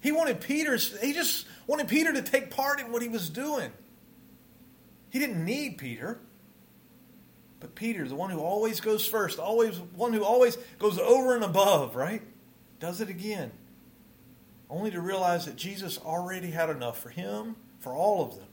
He 0.00 0.12
wanted 0.12 0.40
Peter's 0.40 0.98
he 1.00 1.12
just 1.12 1.46
wanted 1.66 1.88
Peter 1.88 2.12
to 2.12 2.22
take 2.22 2.50
part 2.50 2.80
in 2.80 2.92
what 2.92 3.02
he 3.02 3.08
was 3.08 3.30
doing. 3.30 3.72
He 5.10 5.18
didn't 5.18 5.44
need 5.44 5.78
Peter. 5.78 6.20
But 7.60 7.74
Peter, 7.74 8.06
the 8.06 8.14
one 8.14 8.30
who 8.30 8.40
always 8.40 8.80
goes 8.80 9.06
first, 9.06 9.38
always 9.38 9.78
one 9.94 10.12
who 10.12 10.24
always 10.24 10.56
goes 10.78 10.98
over 10.98 11.34
and 11.34 11.44
above, 11.44 11.96
right? 11.96 12.22
Does 12.80 13.00
it 13.00 13.08
again. 13.08 13.50
Only 14.68 14.90
to 14.90 15.00
realize 15.00 15.46
that 15.46 15.56
Jesus 15.56 15.98
already 15.98 16.50
had 16.50 16.70
enough 16.70 16.98
for 16.98 17.08
him, 17.08 17.56
for 17.78 17.94
all 17.94 18.24
of 18.24 18.36
them. 18.36 18.48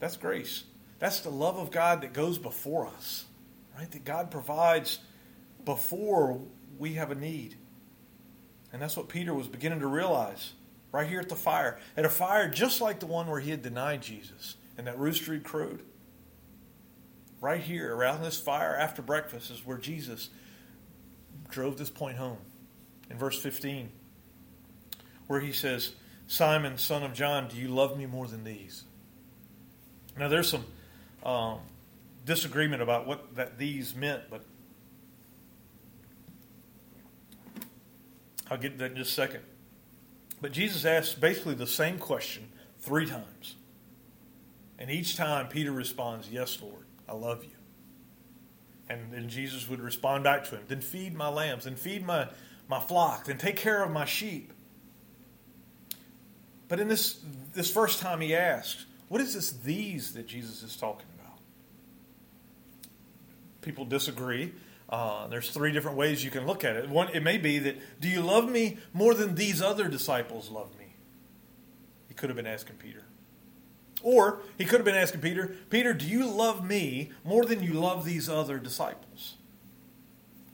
That's 0.00 0.16
grace. 0.16 0.64
That's 0.98 1.20
the 1.20 1.30
love 1.30 1.58
of 1.58 1.70
God 1.70 2.00
that 2.00 2.12
goes 2.12 2.38
before 2.38 2.86
us, 2.86 3.26
right? 3.76 3.90
That 3.90 4.04
God 4.04 4.30
provides 4.30 4.98
before 5.64 6.40
we 6.78 6.94
have 6.94 7.10
a 7.10 7.14
need. 7.14 7.56
And 8.72 8.80
that's 8.80 8.96
what 8.96 9.08
Peter 9.08 9.34
was 9.34 9.46
beginning 9.46 9.80
to 9.80 9.86
realize 9.86 10.52
right 10.92 11.08
here 11.08 11.20
at 11.20 11.28
the 11.28 11.36
fire. 11.36 11.78
At 11.96 12.04
a 12.04 12.10
fire 12.10 12.48
just 12.48 12.80
like 12.80 13.00
the 13.00 13.06
one 13.06 13.28
where 13.28 13.40
he 13.40 13.50
had 13.50 13.62
denied 13.62 14.02
Jesus 14.02 14.56
and 14.78 14.86
that 14.86 14.98
rooster 14.98 15.34
had 15.34 15.44
crowed. 15.44 15.82
Right 17.40 17.60
here, 17.60 17.94
around 17.94 18.22
this 18.22 18.38
fire 18.38 18.76
after 18.76 19.00
breakfast, 19.00 19.50
is 19.50 19.64
where 19.64 19.78
Jesus 19.78 20.28
drove 21.48 21.78
this 21.78 21.90
point 21.90 22.16
home. 22.16 22.38
In 23.10 23.18
verse 23.18 23.40
15, 23.40 23.90
where 25.26 25.40
he 25.40 25.52
says, 25.52 25.92
Simon, 26.26 26.78
son 26.78 27.02
of 27.02 27.12
John, 27.12 27.48
do 27.48 27.56
you 27.56 27.68
love 27.68 27.96
me 27.98 28.06
more 28.06 28.28
than 28.28 28.44
these? 28.44 28.84
Now, 30.18 30.28
there's 30.28 30.48
some 30.48 30.64
um, 31.24 31.58
disagreement 32.24 32.82
about 32.82 33.06
what 33.06 33.34
that 33.36 33.58
these 33.58 33.94
meant, 33.94 34.22
but 34.30 34.42
I'll 38.50 38.58
get 38.58 38.72
to 38.72 38.78
that 38.78 38.90
in 38.92 38.96
just 38.96 39.12
a 39.12 39.14
second. 39.14 39.40
But 40.40 40.52
Jesus 40.52 40.84
asks 40.84 41.14
basically 41.14 41.54
the 41.54 41.66
same 41.66 41.98
question 41.98 42.48
three 42.80 43.06
times. 43.06 43.56
And 44.78 44.90
each 44.90 45.16
time 45.16 45.48
Peter 45.48 45.72
responds, 45.72 46.30
Yes, 46.30 46.60
Lord, 46.60 46.84
I 47.10 47.14
love 47.14 47.42
you. 47.42 47.50
And 48.88 49.12
then 49.12 49.28
Jesus 49.28 49.68
would 49.68 49.80
respond 49.80 50.24
back 50.24 50.44
to 50.44 50.56
him, 50.56 50.62
Then 50.68 50.80
feed 50.80 51.14
my 51.14 51.28
lambs, 51.28 51.64
then 51.64 51.76
feed 51.76 52.06
my, 52.06 52.28
my 52.68 52.80
flock, 52.80 53.24
then 53.26 53.36
take 53.36 53.56
care 53.56 53.82
of 53.82 53.90
my 53.90 54.04
sheep. 54.04 54.52
But 56.68 56.78
in 56.78 56.86
this, 56.86 57.18
this 57.52 57.70
first 57.70 58.00
time 58.00 58.20
he 58.20 58.34
asks, 58.34 58.86
What 59.08 59.20
is 59.20 59.34
this 59.34 59.50
these 59.50 60.14
that 60.14 60.26
Jesus 60.26 60.62
is 60.62 60.76
talking 60.76 61.06
about? 61.18 61.38
People 63.60 63.84
disagree. 63.84 64.52
Uh, 64.88 65.28
there's 65.28 65.50
three 65.50 65.72
different 65.72 65.96
ways 65.96 66.24
you 66.24 66.30
can 66.30 66.46
look 66.46 66.64
at 66.64 66.76
it. 66.76 66.88
One, 66.88 67.08
it 67.10 67.22
may 67.22 67.38
be 67.38 67.58
that, 67.60 68.00
do 68.00 68.08
you 68.08 68.22
love 68.22 68.48
me 68.48 68.78
more 68.92 69.14
than 69.14 69.36
these 69.36 69.62
other 69.62 69.88
disciples 69.88 70.50
love 70.50 70.76
me? 70.78 70.94
He 72.08 72.14
could 72.14 72.28
have 72.28 72.36
been 72.36 72.46
asking 72.46 72.76
Peter. 72.76 73.04
Or 74.02 74.40
he 74.56 74.64
could 74.64 74.78
have 74.78 74.84
been 74.84 74.94
asking 74.94 75.20
Peter, 75.20 75.56
Peter, 75.68 75.92
do 75.92 76.06
you 76.06 76.26
love 76.26 76.64
me 76.64 77.10
more 77.24 77.44
than 77.44 77.62
you 77.62 77.74
love 77.74 78.04
these 78.04 78.28
other 78.28 78.58
disciples? 78.58 79.36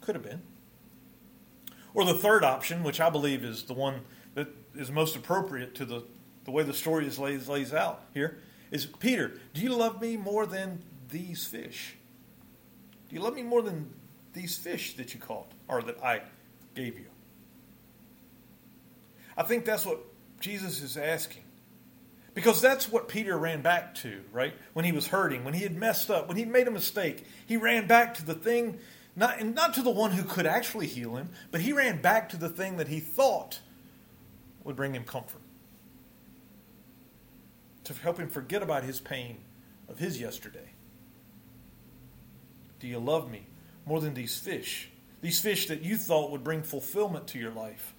Could 0.01 0.15
have 0.15 0.25
been. 0.25 0.43
Or 1.95 2.05
the 2.05 2.15
third 2.15 2.45
option, 2.45 2.83
which 2.83 3.01
I 3.01 3.09
believe 3.09 3.45
is 3.45 3.63
the 3.65 3.73
one 3.73 4.03
that 4.35 4.49
is 4.75 4.91
most 4.91 5.17
appropriate 5.17 5.75
to 5.77 5.85
the, 5.85 6.05
the 6.45 6.51
way 6.51 6.63
the 6.63 6.75
story 6.75 7.07
is 7.07 7.19
lays, 7.19 7.49
lays 7.49 7.73
out 7.73 8.03
here, 8.13 8.39
is 8.71 8.85
Peter, 8.85 9.41
do 9.55 9.61
you 9.61 9.75
love 9.75 10.01
me 10.01 10.17
more 10.17 10.45
than 10.45 10.83
these 11.11 11.47
fish? 11.47 11.97
Do 13.09 13.15
you 13.15 13.23
love 13.23 13.35
me 13.35 13.43
more 13.43 13.63
than 13.63 13.93
these 14.33 14.57
fish 14.57 14.95
that 14.97 15.15
you 15.15 15.21
caught 15.21 15.51
or 15.69 15.83
that 15.83 16.03
I 16.03 16.23
gave 16.75 16.99
you? 16.99 17.07
I 19.37 19.45
think 19.45 19.65
that's 19.65 19.87
what 19.87 20.01
Jesus 20.41 20.83
is 20.83 20.97
asking. 20.97 21.45
Because 22.37 22.61
that's 22.61 22.89
what 22.89 23.09
Peter 23.09 23.37
ran 23.37 23.63
back 23.63 23.97
to, 23.97 24.21
right? 24.31 24.55
When 24.73 24.85
he 24.85 24.93
was 24.93 25.09
hurting, 25.09 25.43
when 25.43 25.55
he 25.55 25.65
had 25.65 25.75
messed 25.75 26.09
up, 26.09 26.29
when 26.29 26.37
he 26.37 26.45
made 26.45 26.69
a 26.69 26.71
mistake, 26.71 27.25
he 27.47 27.57
ran 27.57 27.89
back 27.89 28.15
to 28.15 28.25
the 28.25 28.35
thing, 28.35 28.79
not, 29.17 29.45
not 29.45 29.75
to 29.75 29.83
the 29.83 29.91
one 29.91 30.13
who 30.13 30.23
could 30.23 30.47
actually 30.47 30.87
heal 30.87 31.17
him, 31.17 31.31
but 31.51 31.61
he 31.61 31.73
ran 31.73 32.01
back 32.01 32.29
to 32.29 32.37
the 32.37 32.49
thing 32.49 32.77
that 32.77 32.87
he 32.87 33.01
thought 33.01 33.59
would 34.63 34.77
bring 34.77 34.95
him 34.95 35.03
comfort. 35.03 35.41
To 37.85 37.95
help 37.95 38.19
him 38.19 38.29
forget 38.29 38.63
about 38.63 38.85
his 38.85 39.01
pain 39.01 39.39
of 39.89 39.99
his 39.99 40.21
yesterday. 40.21 40.71
Do 42.79 42.87
you 42.87 43.01
love 43.01 43.29
me? 43.29 43.47
more 43.87 44.01
than 44.01 44.13
these 44.13 44.39
fish. 44.39 44.91
These 45.23 45.41
fish 45.41 45.69
that 45.69 45.83
you 45.83 45.97
thought 45.97 46.33
would 46.33 46.45
bring 46.45 46.63
fulfillment 46.63 47.29
to 47.29 47.39
your 47.39 47.53
life. 47.53 47.95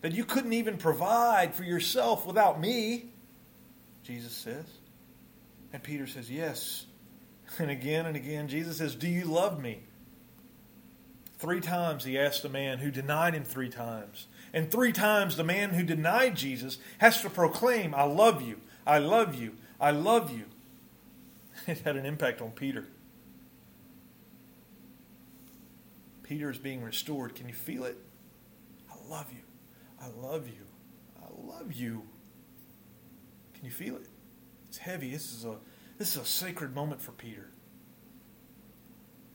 That 0.00 0.12
you 0.12 0.24
couldn't 0.24 0.52
even 0.52 0.76
provide 0.76 1.54
for 1.54 1.64
yourself 1.64 2.26
without 2.26 2.60
me, 2.60 3.06
Jesus 4.04 4.32
says. 4.32 4.66
And 5.72 5.82
Peter 5.82 6.06
says, 6.06 6.30
Yes. 6.30 6.86
And 7.58 7.70
again 7.70 8.06
and 8.06 8.16
again, 8.16 8.48
Jesus 8.48 8.78
says, 8.78 8.94
Do 8.94 9.08
you 9.08 9.24
love 9.24 9.60
me? 9.60 9.80
Three 11.38 11.60
times 11.60 12.04
he 12.04 12.18
asked 12.18 12.42
the 12.42 12.48
man 12.48 12.78
who 12.78 12.90
denied 12.90 13.34
him 13.34 13.44
three 13.44 13.68
times. 13.68 14.26
And 14.52 14.70
three 14.70 14.92
times 14.92 15.36
the 15.36 15.44
man 15.44 15.70
who 15.70 15.84
denied 15.84 16.36
Jesus 16.36 16.78
has 16.98 17.22
to 17.22 17.30
proclaim, 17.30 17.94
I 17.94 18.04
love 18.04 18.42
you, 18.42 18.56
I 18.86 18.98
love 18.98 19.34
you, 19.34 19.54
I 19.80 19.90
love 19.90 20.30
you. 20.30 20.44
It 21.66 21.80
had 21.80 21.96
an 21.96 22.06
impact 22.06 22.40
on 22.40 22.52
Peter. 22.52 22.86
Peter 26.22 26.50
is 26.50 26.58
being 26.58 26.82
restored. 26.82 27.34
Can 27.34 27.48
you 27.48 27.54
feel 27.54 27.84
it? 27.84 27.96
I 28.90 28.94
love 29.10 29.26
you. 29.32 29.47
I 30.00 30.08
love 30.08 30.46
you. 30.48 30.66
I 31.20 31.26
love 31.46 31.72
you. 31.72 32.02
Can 33.54 33.64
you 33.64 33.70
feel 33.70 33.96
it? 33.96 34.06
It's 34.68 34.78
heavy. 34.78 35.10
This 35.10 35.32
is 35.32 35.44
a 35.44 35.56
this 35.98 36.14
is 36.14 36.22
a 36.22 36.24
sacred 36.24 36.74
moment 36.74 37.00
for 37.00 37.12
Peter. 37.12 37.50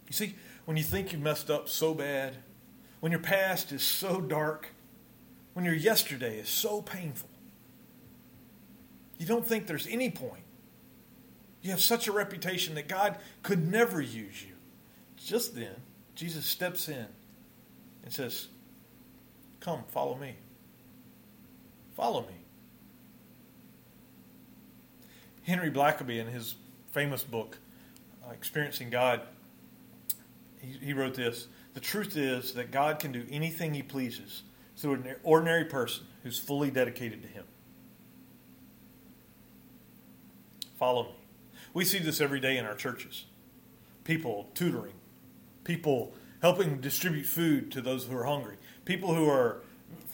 You 0.08 0.13
see, 0.13 0.36
when 0.65 0.78
you 0.78 0.84
think 0.84 1.12
you 1.12 1.19
messed 1.19 1.49
up 1.49 1.67
so 1.67 1.93
bad, 1.93 2.38
when 3.02 3.12
your 3.12 3.19
past 3.19 3.71
is 3.71 3.82
so 3.84 4.21
dark, 4.21 4.69
when 5.54 5.65
your 5.65 5.73
yesterday 5.73 6.39
is 6.39 6.47
so 6.47 6.82
painful, 6.82 7.30
you 9.17 9.26
don't 9.26 9.45
think 9.45 9.67
there's 9.67 9.88
any 9.88 10.10
point. 10.10 10.43
You 11.62 11.71
have 11.71 11.82
such 11.82 12.08
a 12.08 12.12
reputation 12.12 12.76
that 12.76 12.88
God 12.88 13.17
could 13.41 13.69
never 13.69 14.02
use 14.02 14.43
you. 14.43 14.54
Just 15.17 15.56
then, 15.56 15.76
Jesus 16.15 16.45
steps 16.45 16.89
in 16.89 17.08
and 18.04 18.13
says, 18.13 18.47
Come, 19.60 19.84
follow 19.88 20.17
me. 20.17 20.36
Follow 21.95 22.21
me. 22.21 22.43
Henry 25.43 25.69
Blackaby, 25.69 26.19
in 26.19 26.27
his 26.27 26.56
famous 26.91 27.23
book, 27.23 27.58
uh, 28.25 28.32
Experiencing 28.32 28.89
God, 28.89 29.21
he, 30.60 30.86
he 30.86 30.93
wrote 30.93 31.15
this 31.15 31.47
The 31.73 31.79
truth 31.79 32.17
is 32.17 32.53
that 32.53 32.71
God 32.71 32.99
can 32.99 33.12
do 33.12 33.25
anything 33.29 33.73
he 33.73 33.84
pleases 33.84 34.43
through 34.77 34.93
an 34.93 35.15
ordinary 35.23 35.65
person 35.65 36.06
who's 36.23 36.39
fully 36.39 36.71
dedicated 36.71 37.21
to 37.21 37.27
him. 37.27 37.45
Follow 40.77 41.03
me. 41.03 41.15
We 41.73 41.86
see 41.86 41.99
this 41.99 42.21
every 42.21 42.39
day 42.39 42.58
in 42.58 42.65
our 42.65 42.75
churches. 42.75 43.25
People 44.03 44.49
tutoring, 44.53 44.95
people 45.63 46.13
helping 46.41 46.82
distribute 46.82 47.25
food 47.25 47.71
to 47.71 47.82
those 47.82 48.06
who 48.06 48.17
are 48.17 48.25
hungry, 48.25 48.58
people 48.86 49.13
who 49.13 49.29
are 49.29 49.62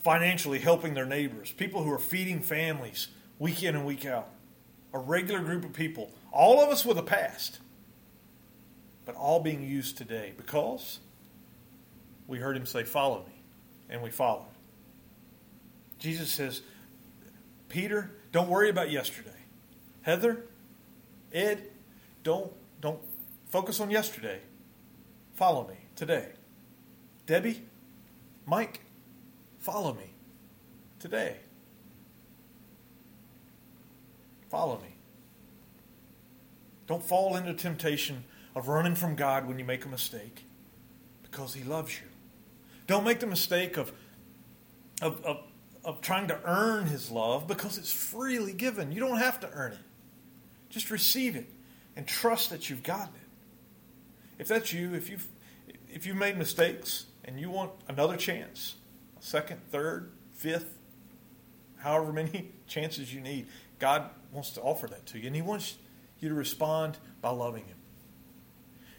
financially 0.04 0.60
helping 0.60 0.94
their 0.94 1.06
neighbors, 1.06 1.52
people 1.52 1.84
who 1.84 1.92
are 1.92 2.00
feeding 2.00 2.42
families 2.42 3.10
week 3.38 3.64
in 3.64 3.76
and 3.76 3.86
week 3.86 4.06
out. 4.06 4.30
A 4.94 5.00
regular 5.00 5.42
group 5.42 5.66
of 5.66 5.74
people, 5.74 6.12
all 6.32 6.62
of 6.62 6.70
us 6.70 6.84
with 6.84 6.98
a 6.98 7.04
past, 7.04 7.60
but 9.06 9.16
all 9.16 9.40
being 9.40 9.62
used 9.62 9.98
today 9.98 10.34
because 10.36 11.00
we 12.28 12.40
heard 12.40 12.58
him 12.58 12.66
say, 12.66 12.84
Follow 12.84 13.20
me, 13.20 13.42
and 13.90 14.02
we 14.02 14.10
followed. 14.10 14.46
Jesus 16.00 16.32
says, 16.32 16.62
Peter, 17.68 18.12
don't 18.32 18.50
worry 18.50 18.70
about 18.70 18.90
yesterday. 18.90 19.30
Heather, 20.02 20.46
Ed, 21.32 21.70
don't, 22.24 22.52
don't 22.82 23.00
focus 23.50 23.80
on 23.80 23.92
yesterday. 23.92 24.40
Follow 25.36 25.68
me 25.68 25.76
today. 25.96 26.30
Debbie, 27.28 27.62
Mike, 28.46 28.82
follow 29.60 29.94
me 29.94 30.14
today. 31.00 31.38
Follow 34.50 34.78
me. 34.78 34.96
Don't 36.88 37.04
fall 37.04 37.36
into 37.36 37.54
temptation 37.54 38.24
of 38.56 38.68
running 38.68 38.96
from 38.96 39.16
God 39.16 39.48
when 39.48 39.60
you 39.60 39.66
make 39.66 39.86
a 39.86 39.88
mistake 39.88 40.46
because 41.22 41.54
He 41.54 41.64
loves 41.64 42.00
you. 42.00 42.08
Don't 42.88 43.04
make 43.04 43.20
the 43.20 43.28
mistake 43.28 43.78
of, 43.78 43.92
of, 45.02 45.24
of, 45.24 45.44
of 45.86 46.02
trying 46.02 46.28
to 46.30 46.40
earn 46.46 46.88
His 46.88 47.12
love 47.12 47.48
because 47.48 47.78
it's 47.78 47.94
freely 47.94 48.54
given. 48.54 48.92
You 48.92 49.02
don't 49.02 49.20
have 49.20 49.40
to 49.42 49.50
earn 49.54 49.74
it. 49.74 49.80
Just 50.70 50.90
receive 50.90 51.36
it 51.36 51.48
and 51.96 52.08
trust 52.08 52.50
that 52.50 52.70
you've 52.70 52.84
gotten 52.84 53.14
it. 53.14 54.40
If 54.40 54.48
that's 54.48 54.74
you, 54.74 54.96
if 54.96 55.10
you've 55.10 55.28
if 55.92 56.06
you've 56.06 56.18
made 56.18 56.38
mistakes 56.38 57.06
and 57.26 57.40
you 57.40 57.50
want 57.50 57.72
another 57.88 58.16
chance, 58.16 58.76
second, 59.20 59.62
third, 59.72 60.12
fifth, 60.34 60.78
however 61.78 62.12
many 62.12 62.52
chances 62.68 63.14
you 63.14 63.22
need, 63.22 63.48
God 63.80 64.10
wants 64.32 64.52
to 64.52 64.62
offer 64.62 64.88
that 64.88 65.06
to 65.08 65.20
you. 65.20 65.28
And 65.28 65.36
He 65.36 65.42
wants 65.42 65.78
you 66.20 66.30
to 66.30 66.36
respond 66.36 66.98
by 67.22 67.30
loving 67.30 67.66
Him. 67.66 67.78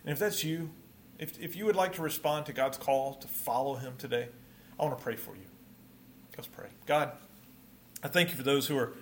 And 0.05 0.13
if 0.13 0.19
that's 0.19 0.43
you, 0.45 0.71
if, 1.19 1.39
if 1.41 1.57
you 1.57 1.67
would 1.67 1.77
like 1.77 1.95
to 1.95 2.03
respond 2.03 2.47
to 2.47 2.53
God's 2.53 2.79
call 2.79 3.15
to 3.15 3.29
follow 3.29 3.75
Him 3.75 3.95
today, 3.99 4.29
I 4.79 4.85
want 4.85 4.97
to 4.97 5.03
pray 5.03 5.17
for 5.17 5.35
you. 5.35 5.45
Let's 6.37 6.49
pray. 6.49 6.69
God, 6.87 7.13
I 8.03 8.09
thank 8.09 8.31
you 8.31 8.37
for 8.37 8.43
those 8.43 8.67
who 8.67 8.79
are 8.79 8.95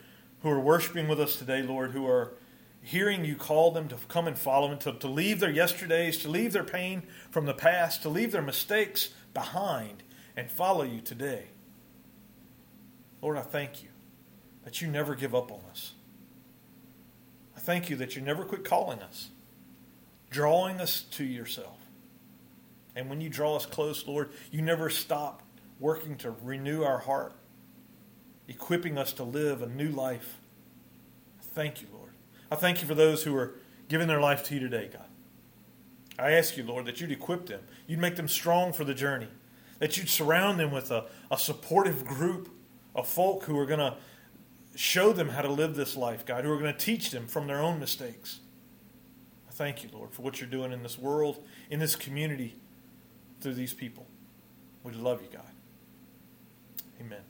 who 0.42 0.50
are 0.50 0.60
worshiping 0.60 1.08
with 1.08 1.20
us 1.20 1.36
today, 1.36 1.62
Lord, 1.62 1.92
who 1.92 2.06
are 2.06 2.34
hearing 2.80 3.24
you 3.24 3.34
call 3.34 3.70
them 3.70 3.88
to 3.88 3.96
come 4.08 4.26
and 4.26 4.38
follow 4.38 4.70
and 4.70 4.80
to, 4.80 4.92
to 4.92 5.08
leave 5.08 5.40
their 5.40 5.50
yesterdays, 5.50 6.18
to 6.18 6.28
leave 6.28 6.52
their 6.52 6.64
pain 6.64 7.02
from 7.30 7.46
the 7.46 7.54
past, 7.54 8.02
to 8.02 8.08
leave 8.08 8.32
their 8.32 8.42
mistakes 8.42 9.10
behind 9.34 10.02
and 10.38 10.48
follow 10.48 10.84
you 10.84 11.00
today. 11.00 11.46
Lord, 13.20 13.36
I 13.36 13.40
thank 13.40 13.82
you 13.82 13.88
that 14.62 14.80
you 14.80 14.86
never 14.86 15.16
give 15.16 15.34
up 15.34 15.50
on 15.50 15.58
us. 15.68 15.94
I 17.56 17.58
thank 17.58 17.90
you 17.90 17.96
that 17.96 18.14
you 18.14 18.22
never 18.22 18.44
quit 18.44 18.62
calling 18.62 19.00
us, 19.00 19.30
drawing 20.30 20.80
us 20.80 21.02
to 21.10 21.24
yourself. 21.24 21.80
And 22.94 23.10
when 23.10 23.20
you 23.20 23.28
draw 23.28 23.56
us 23.56 23.66
close, 23.66 24.06
Lord, 24.06 24.30
you 24.52 24.62
never 24.62 24.88
stop 24.90 25.42
working 25.80 26.16
to 26.18 26.30
renew 26.30 26.84
our 26.84 26.98
heart, 26.98 27.32
equipping 28.46 28.96
us 28.96 29.12
to 29.14 29.24
live 29.24 29.60
a 29.60 29.66
new 29.66 29.88
life. 29.88 30.38
Thank 31.42 31.82
you, 31.82 31.88
Lord. 31.92 32.12
I 32.48 32.54
thank 32.54 32.80
you 32.80 32.86
for 32.86 32.94
those 32.94 33.24
who 33.24 33.36
are 33.36 33.54
giving 33.88 34.06
their 34.06 34.20
life 34.20 34.44
to 34.44 34.54
you 34.54 34.60
today, 34.60 34.88
God. 34.92 35.08
I 36.16 36.30
ask 36.32 36.56
you, 36.56 36.62
Lord, 36.62 36.84
that 36.84 37.00
you'd 37.00 37.10
equip 37.10 37.46
them, 37.46 37.62
you'd 37.88 37.98
make 37.98 38.14
them 38.14 38.28
strong 38.28 38.72
for 38.72 38.84
the 38.84 38.94
journey, 38.94 39.28
that 39.78 39.96
you'd 39.96 40.08
surround 40.08 40.58
them 40.58 40.70
with 40.70 40.90
a, 40.90 41.06
a 41.30 41.38
supportive 41.38 42.04
group 42.04 42.48
of 42.94 43.06
folk 43.06 43.44
who 43.44 43.58
are 43.58 43.66
going 43.66 43.78
to 43.78 43.96
show 44.74 45.12
them 45.12 45.30
how 45.30 45.42
to 45.42 45.50
live 45.50 45.74
this 45.74 45.96
life, 45.96 46.24
God, 46.24 46.44
who 46.44 46.52
are 46.52 46.58
going 46.58 46.72
to 46.72 46.78
teach 46.78 47.10
them 47.10 47.26
from 47.26 47.46
their 47.46 47.60
own 47.60 47.80
mistakes. 47.80 48.40
I 49.48 49.52
thank 49.52 49.82
you, 49.82 49.90
Lord, 49.92 50.12
for 50.12 50.22
what 50.22 50.40
you're 50.40 50.50
doing 50.50 50.72
in 50.72 50.82
this 50.82 50.98
world, 50.98 51.44
in 51.70 51.80
this 51.80 51.96
community, 51.96 52.56
through 53.40 53.54
these 53.54 53.74
people. 53.74 54.06
We 54.84 54.92
love 54.92 55.22
you, 55.22 55.28
God. 55.32 55.42
Amen. 57.00 57.20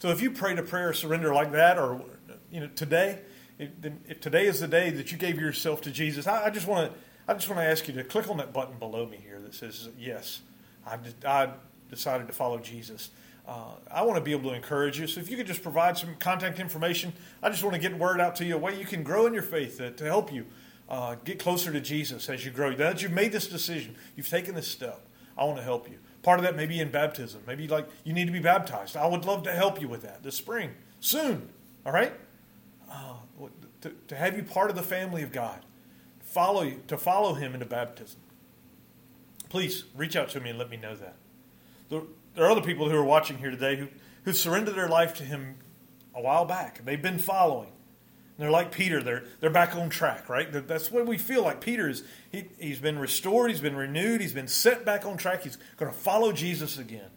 So 0.00 0.08
if 0.08 0.20
you 0.20 0.32
prayed 0.32 0.58
a 0.58 0.62
prayer 0.62 0.90
of 0.90 0.96
surrender 0.96 1.32
like 1.32 1.52
that, 1.52 1.78
or 1.78 2.02
you 2.50 2.60
know, 2.60 2.68
today, 2.74 3.20
if, 3.58 4.20
today 4.20 4.46
is 4.46 4.60
the 4.60 4.68
day 4.68 4.90
that 4.90 5.12
you 5.12 5.18
gave 5.18 5.40
yourself 5.40 5.80
to 5.82 5.90
Jesus, 5.90 6.26
I 6.26 6.50
just 6.50 6.66
want 6.66 6.92
to, 6.92 6.98
I 7.28 7.34
just 7.34 7.48
want 7.48 7.60
to 7.60 7.66
ask 7.66 7.86
you 7.86 7.94
to 7.94 8.04
click 8.04 8.28
on 8.28 8.38
that 8.38 8.52
button 8.52 8.78
below 8.78 9.06
me 9.06 9.18
here 9.22 9.40
that 9.40 9.54
says 9.54 9.88
yes. 9.96 10.40
I, 10.86 10.98
I 11.26 11.50
decided 11.90 12.26
to 12.26 12.32
follow 12.32 12.58
Jesus. 12.58 13.10
Uh, 13.46 13.72
I 13.90 14.02
want 14.02 14.16
to 14.16 14.22
be 14.22 14.32
able 14.32 14.50
to 14.50 14.56
encourage 14.56 15.00
you. 15.00 15.06
So 15.06 15.20
if 15.20 15.30
you 15.30 15.36
could 15.36 15.46
just 15.46 15.62
provide 15.62 15.98
some 15.98 16.14
contact 16.16 16.60
information, 16.60 17.12
I 17.42 17.50
just 17.50 17.64
want 17.64 17.74
to 17.74 17.80
get 17.80 17.98
word 17.98 18.20
out 18.20 18.36
to 18.36 18.44
you 18.44 18.54
a 18.54 18.58
way 18.58 18.78
you 18.78 18.86
can 18.86 19.02
grow 19.02 19.26
in 19.26 19.34
your 19.34 19.42
faith 19.42 19.78
to, 19.78 19.90
to 19.90 20.04
help 20.04 20.32
you 20.32 20.46
uh, 20.88 21.16
get 21.24 21.38
closer 21.38 21.72
to 21.72 21.80
Jesus 21.80 22.28
as 22.28 22.44
you 22.44 22.50
grow. 22.50 22.70
Now 22.70 22.76
that 22.76 23.02
you've 23.02 23.12
made 23.12 23.32
this 23.32 23.48
decision, 23.48 23.96
you've 24.16 24.28
taken 24.28 24.54
this 24.54 24.68
step. 24.68 25.00
I 25.36 25.44
want 25.44 25.56
to 25.56 25.64
help 25.64 25.88
you. 25.88 25.98
Part 26.22 26.38
of 26.38 26.44
that 26.44 26.54
may 26.54 26.66
be 26.66 26.78
in 26.78 26.90
baptism. 26.90 27.42
Maybe 27.46 27.66
like 27.66 27.88
you 28.04 28.12
need 28.12 28.26
to 28.26 28.32
be 28.32 28.38
baptized. 28.38 28.96
I 28.96 29.06
would 29.06 29.24
love 29.24 29.42
to 29.44 29.52
help 29.52 29.80
you 29.80 29.88
with 29.88 30.02
that 30.02 30.22
this 30.22 30.36
spring, 30.36 30.70
soon. 31.00 31.48
All 31.84 31.92
right, 31.92 32.12
uh, 32.90 33.14
to, 33.80 33.92
to 34.08 34.14
have 34.14 34.36
you 34.36 34.44
part 34.44 34.70
of 34.70 34.76
the 34.76 34.82
family 34.82 35.22
of 35.22 35.32
God, 35.32 35.64
follow 36.20 36.62
you, 36.62 36.80
to 36.86 36.96
follow 36.96 37.34
Him 37.34 37.54
into 37.54 37.66
baptism. 37.66 38.20
Please 39.52 39.84
reach 39.94 40.16
out 40.16 40.30
to 40.30 40.40
me 40.40 40.48
and 40.50 40.58
let 40.58 40.70
me 40.70 40.78
know 40.78 40.96
that. 40.96 41.14
There, 41.90 42.02
are 42.38 42.50
other 42.50 42.62
people 42.62 42.88
who 42.88 42.96
are 42.96 43.04
watching 43.04 43.36
here 43.36 43.50
today 43.50 43.76
who 43.76 43.88
who 44.24 44.32
surrendered 44.32 44.76
their 44.76 44.88
life 44.88 45.12
to 45.14 45.24
Him 45.24 45.56
a 46.14 46.20
while 46.20 46.46
back. 46.46 46.82
They've 46.84 47.00
been 47.00 47.18
following. 47.18 47.72
They're 48.38 48.50
like 48.50 48.72
Peter. 48.72 49.02
They're, 49.02 49.24
they're 49.40 49.50
back 49.50 49.76
on 49.76 49.90
track, 49.90 50.28
right? 50.30 50.48
That's 50.66 50.90
what 50.90 51.06
we 51.06 51.18
feel 51.18 51.42
like 51.42 51.60
Peter 51.60 51.88
is. 51.88 52.02
He, 52.30 52.44
he's 52.58 52.80
been 52.80 52.98
restored. 52.98 53.50
He's 53.50 53.60
been 53.60 53.76
renewed. 53.76 54.20
He's 54.22 54.32
been 54.32 54.48
set 54.48 54.84
back 54.84 55.04
on 55.04 55.16
track. 55.16 55.42
He's 55.42 55.58
going 55.76 55.92
to 55.92 55.96
follow 55.96 56.32
Jesus 56.32 56.78
again. 56.78 57.10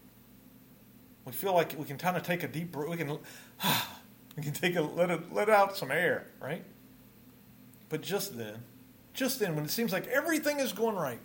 We 1.24 1.32
feel 1.32 1.54
like 1.54 1.76
we 1.78 1.86
can 1.86 1.98
kind 1.98 2.18
of 2.18 2.24
take 2.24 2.44
a 2.44 2.48
deep 2.48 2.74
breath. 2.74 2.90
We 2.90 2.98
can, 2.98 3.10
we 4.38 4.44
can 4.44 4.52
take 4.52 4.76
a, 4.76 4.82
let, 4.82 5.10
it, 5.10 5.34
let 5.34 5.50
out 5.50 5.78
some 5.78 5.90
air, 5.90 6.28
right? 6.42 6.64
But 7.90 8.02
just 8.02 8.38
then, 8.38 8.64
just 9.14 9.40
then, 9.40 9.56
when 9.56 9.64
it 9.64 9.72
seems 9.72 9.94
like 9.94 10.08
everything 10.08 10.60
is 10.60 10.74
going 10.74 10.96
right, 10.96 11.20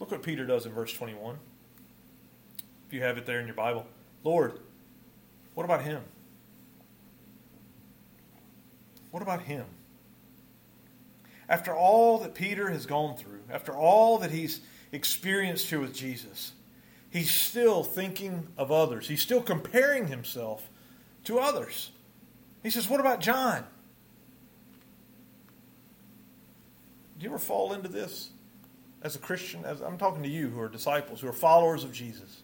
look 0.00 0.10
what 0.10 0.22
Peter 0.22 0.44
does 0.44 0.66
in 0.66 0.72
verse 0.72 0.92
21. 0.92 1.38
If 2.88 2.94
you 2.94 3.02
have 3.02 3.18
it 3.18 3.26
there 3.26 3.38
in 3.38 3.46
your 3.46 3.54
Bible. 3.54 3.86
Lord, 4.24 4.58
what 5.54 5.64
about 5.64 5.82
him? 5.82 6.02
What 9.12 9.22
about 9.22 9.42
him? 9.42 9.66
After 11.48 11.74
all 11.74 12.18
that 12.18 12.34
Peter 12.34 12.70
has 12.70 12.86
gone 12.86 13.16
through, 13.16 13.40
after 13.50 13.72
all 13.72 14.18
that 14.18 14.30
he's 14.30 14.60
experienced 14.92 15.68
here 15.68 15.80
with 15.80 15.94
Jesus, 15.94 16.52
he's 17.10 17.30
still 17.30 17.82
thinking 17.82 18.46
of 18.56 18.70
others. 18.70 19.08
He's 19.08 19.20
still 19.20 19.42
comparing 19.42 20.06
himself 20.06 20.68
to 21.24 21.38
others. 21.38 21.90
He 22.62 22.70
says, 22.70 22.88
What 22.88 23.00
about 23.00 23.20
John? 23.20 23.64
Do 27.18 27.24
you 27.24 27.30
ever 27.30 27.38
fall 27.38 27.72
into 27.72 27.88
this 27.88 28.30
as 29.02 29.16
a 29.16 29.18
Christian? 29.18 29.64
As 29.64 29.80
I'm 29.80 29.98
talking 29.98 30.22
to 30.22 30.28
you 30.28 30.48
who 30.48 30.60
are 30.60 30.68
disciples, 30.68 31.20
who 31.20 31.28
are 31.28 31.32
followers 31.32 31.84
of 31.84 31.92
Jesus. 31.92 32.42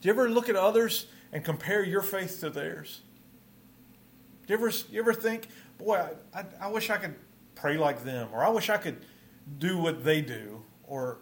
Do 0.00 0.08
you 0.08 0.14
ever 0.14 0.28
look 0.28 0.48
at 0.48 0.56
others 0.56 1.06
and 1.32 1.44
compare 1.44 1.82
your 1.82 2.02
faith 2.02 2.40
to 2.40 2.50
theirs? 2.50 3.00
Do 4.46 4.52
you 4.52 4.58
ever, 4.58 4.70
you 4.90 5.00
ever 5.00 5.14
think, 5.14 5.48
boy, 5.78 6.06
I, 6.34 6.40
I, 6.40 6.44
I, 6.62 6.68
wish 6.68 6.90
I 6.90 6.98
could 6.98 7.14
pray 7.54 7.78
like 7.78 8.04
them, 8.04 8.28
or 8.32 8.44
I 8.44 8.50
wish 8.50 8.68
I 8.68 8.76
could 8.76 9.04
do 9.58 9.78
what 9.78 10.04
they 10.04 10.20
do, 10.20 10.62
or 10.86 11.18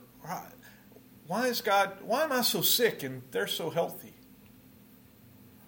why 1.26 1.46
is 1.46 1.61
God, 1.61 1.92
why 2.02 2.24
am 2.24 2.32
I 2.32 2.42
so 2.42 2.61
sick 2.61 3.02
and 3.02 3.22
they're 3.30 3.46
so 3.46 3.70
healthy? 3.70 4.14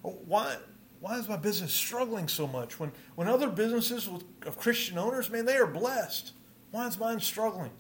Why, 0.03 0.57
why 1.01 1.19
is 1.19 1.29
my 1.29 1.37
business 1.37 1.73
struggling 1.73 2.29
so 2.29 2.47
much 2.47 2.79
when, 2.79 2.93
when 3.15 3.29
other 3.29 3.49
businesses 3.49 4.09
with, 4.09 4.25
of 4.47 4.59
Christian 4.59 4.99
owners, 4.99 5.31
man, 5.31 5.47
they 5.47 5.57
are 5.57 5.67
blessed? 5.67 6.33
Why 6.71 6.87
is 6.87 6.99
mine 6.99 7.21
struggling? 7.21 7.71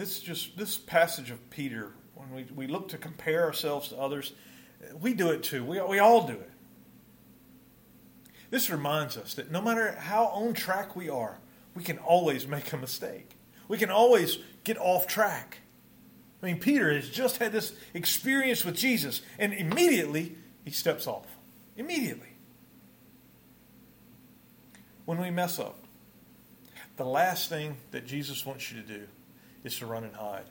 This 0.00 0.18
just 0.18 0.56
this 0.56 0.78
passage 0.78 1.30
of 1.30 1.50
Peter, 1.50 1.92
when 2.14 2.32
we, 2.32 2.46
we 2.54 2.66
look 2.66 2.88
to 2.88 2.96
compare 2.96 3.44
ourselves 3.44 3.90
to 3.90 3.98
others, 3.98 4.32
we 4.98 5.12
do 5.12 5.28
it 5.28 5.42
too. 5.42 5.62
We, 5.62 5.78
we 5.82 5.98
all 5.98 6.26
do 6.26 6.32
it. 6.32 6.50
This 8.48 8.70
reminds 8.70 9.18
us 9.18 9.34
that 9.34 9.50
no 9.50 9.60
matter 9.60 9.92
how 9.92 10.28
on 10.28 10.54
track 10.54 10.96
we 10.96 11.10
are, 11.10 11.38
we 11.74 11.82
can 11.84 11.98
always 11.98 12.46
make 12.46 12.72
a 12.72 12.78
mistake. 12.78 13.36
We 13.68 13.76
can 13.76 13.90
always 13.90 14.38
get 14.64 14.78
off 14.78 15.06
track. 15.06 15.58
I 16.42 16.46
mean, 16.46 16.60
Peter 16.60 16.94
has 16.94 17.10
just 17.10 17.36
had 17.36 17.52
this 17.52 17.74
experience 17.92 18.64
with 18.64 18.76
Jesus, 18.76 19.20
and 19.38 19.52
immediately 19.52 20.34
he 20.64 20.70
steps 20.70 21.06
off. 21.06 21.26
Immediately. 21.76 22.32
When 25.04 25.20
we 25.20 25.30
mess 25.30 25.58
up, 25.58 25.76
the 26.96 27.04
last 27.04 27.50
thing 27.50 27.76
that 27.90 28.06
Jesus 28.06 28.46
wants 28.46 28.72
you 28.72 28.80
to 28.80 28.88
do 28.88 29.06
is 29.64 29.78
to 29.78 29.86
run 29.86 30.04
and 30.04 30.14
hide. 30.14 30.44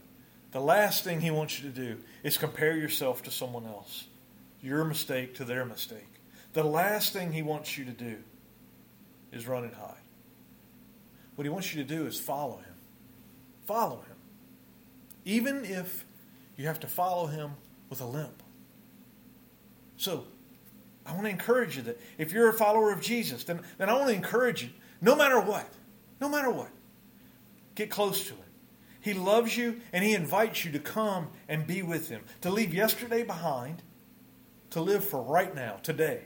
The 0.51 0.59
last 0.59 1.03
thing 1.03 1.21
he 1.21 1.31
wants 1.31 1.59
you 1.59 1.69
to 1.69 1.75
do 1.75 1.97
is 2.23 2.37
compare 2.37 2.75
yourself 2.75 3.23
to 3.23 3.31
someone 3.31 3.65
else 3.65 4.05
your 4.61 4.83
mistake 4.83 5.35
to 5.35 5.45
their 5.45 5.65
mistake. 5.65 6.07
The 6.53 6.63
last 6.63 7.13
thing 7.13 7.31
he 7.31 7.41
wants 7.41 7.77
you 7.77 7.85
to 7.85 7.91
do 7.91 8.17
is 9.31 9.47
run 9.47 9.63
and 9.63 9.73
hide. 9.73 9.93
What 11.35 11.45
he 11.45 11.49
wants 11.49 11.73
you 11.73 11.83
to 11.83 11.87
do 11.87 12.05
is 12.05 12.19
follow 12.19 12.57
him. 12.57 12.75
Follow 13.65 13.97
him. 13.97 14.15
Even 15.25 15.63
if 15.63 16.05
you 16.57 16.67
have 16.67 16.79
to 16.81 16.87
follow 16.87 17.27
him 17.27 17.51
with 17.89 18.01
a 18.01 18.05
limp. 18.05 18.43
So, 19.97 20.25
I 21.05 21.13
want 21.13 21.23
to 21.23 21.29
encourage 21.29 21.77
you 21.77 21.83
that 21.83 21.99
if 22.17 22.33
you're 22.33 22.49
a 22.49 22.53
follower 22.53 22.91
of 22.91 23.01
Jesus, 23.01 23.43
then, 23.43 23.61
then 23.77 23.89
I 23.89 23.93
want 23.93 24.09
to 24.09 24.15
encourage 24.15 24.63
you, 24.63 24.69
no 25.01 25.15
matter 25.15 25.39
what, 25.39 25.67
no 26.19 26.29
matter 26.29 26.49
what, 26.49 26.69
get 27.75 27.89
close 27.89 28.23
to 28.25 28.33
him. 28.33 28.48
He 29.01 29.13
loves 29.13 29.55
you 29.55 29.81
and 29.93 30.03
he 30.03 30.13
invites 30.13 30.65
you 30.65 30.71
to 30.71 30.79
come 30.79 31.29
and 31.47 31.65
be 31.65 31.81
with 31.81 32.09
him, 32.09 32.21
to 32.41 32.49
leave 32.49 32.73
yesterday 32.73 33.23
behind 33.23 33.81
to 34.71 34.81
live 34.81 35.03
for 35.03 35.21
right 35.21 35.53
now, 35.55 35.77
today, 35.81 36.21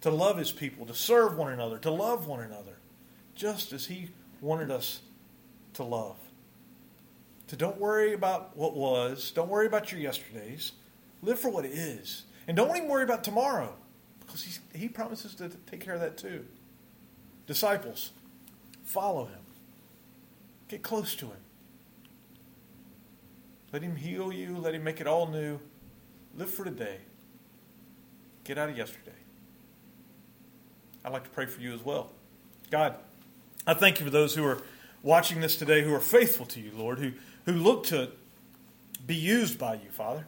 to 0.00 0.10
love 0.10 0.36
his 0.36 0.52
people, 0.52 0.86
to 0.86 0.94
serve 0.94 1.36
one 1.36 1.52
another, 1.52 1.78
to 1.78 1.90
love 1.90 2.26
one 2.26 2.40
another, 2.40 2.78
just 3.34 3.72
as 3.72 3.86
he 3.86 4.10
wanted 4.40 4.70
us 4.70 5.00
to 5.74 5.82
love. 5.82 6.16
To 7.48 7.56
don't 7.56 7.78
worry 7.78 8.12
about 8.12 8.56
what 8.56 8.76
was, 8.76 9.30
don't 9.30 9.48
worry 9.48 9.66
about 9.66 9.90
your 9.90 10.00
yesterdays, 10.00 10.72
live 11.22 11.38
for 11.38 11.50
what 11.50 11.64
is. 11.64 12.24
And 12.46 12.56
don't 12.56 12.74
even 12.76 12.88
worry 12.88 13.04
about 13.04 13.24
tomorrow, 13.24 13.74
because 14.20 14.60
he 14.74 14.88
promises 14.88 15.34
to 15.36 15.48
take 15.70 15.80
care 15.80 15.94
of 15.94 16.00
that 16.00 16.16
too. 16.16 16.44
Disciples, 17.46 18.10
follow 18.84 19.24
him, 19.24 19.40
get 20.68 20.82
close 20.82 21.14
to 21.16 21.26
him. 21.26 21.36
Let 23.72 23.82
him 23.82 23.96
heal 23.96 24.32
you, 24.32 24.58
let 24.58 24.74
him 24.74 24.84
make 24.84 25.00
it 25.00 25.06
all 25.06 25.26
new. 25.26 25.60
Live 26.36 26.50
for 26.50 26.64
today. 26.64 26.98
Get 28.44 28.58
out 28.58 28.68
of 28.70 28.76
yesterday. 28.76 29.12
I'd 31.04 31.12
like 31.12 31.24
to 31.24 31.30
pray 31.30 31.46
for 31.46 31.60
you 31.60 31.72
as 31.72 31.84
well. 31.84 32.10
God, 32.70 32.96
I 33.66 33.74
thank 33.74 34.00
you 34.00 34.04
for 34.04 34.10
those 34.10 34.34
who 34.34 34.44
are 34.44 34.62
watching 35.02 35.40
this 35.40 35.56
today 35.56 35.82
who 35.82 35.94
are 35.94 36.00
faithful 36.00 36.46
to 36.46 36.60
you, 36.60 36.72
Lord, 36.74 36.98
who, 36.98 37.12
who 37.46 37.52
look 37.52 37.84
to 37.86 38.10
be 39.06 39.14
used 39.14 39.58
by 39.58 39.74
you, 39.74 39.90
Father. 39.90 40.26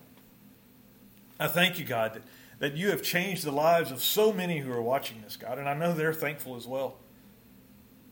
I 1.39 1.49
thank 1.49 1.79
you, 1.79 1.85
God, 1.85 2.15
that, 2.15 2.23
that 2.59 2.77
you 2.77 2.91
have 2.91 3.03
changed 3.03 3.45
the 3.45 3.53
lives 3.53 3.91
of 3.91 4.03
so 4.03 4.33
many 4.33 4.59
who 4.59 4.73
are 4.73 4.83
watching 4.83 5.21
this, 5.23 5.37
God, 5.37 5.59
and 5.59 5.69
I 5.69 5.75
know 5.75 5.93
they're 5.93 6.15
thankful 6.15 6.57
as 6.57 6.67
well. 6.67 6.97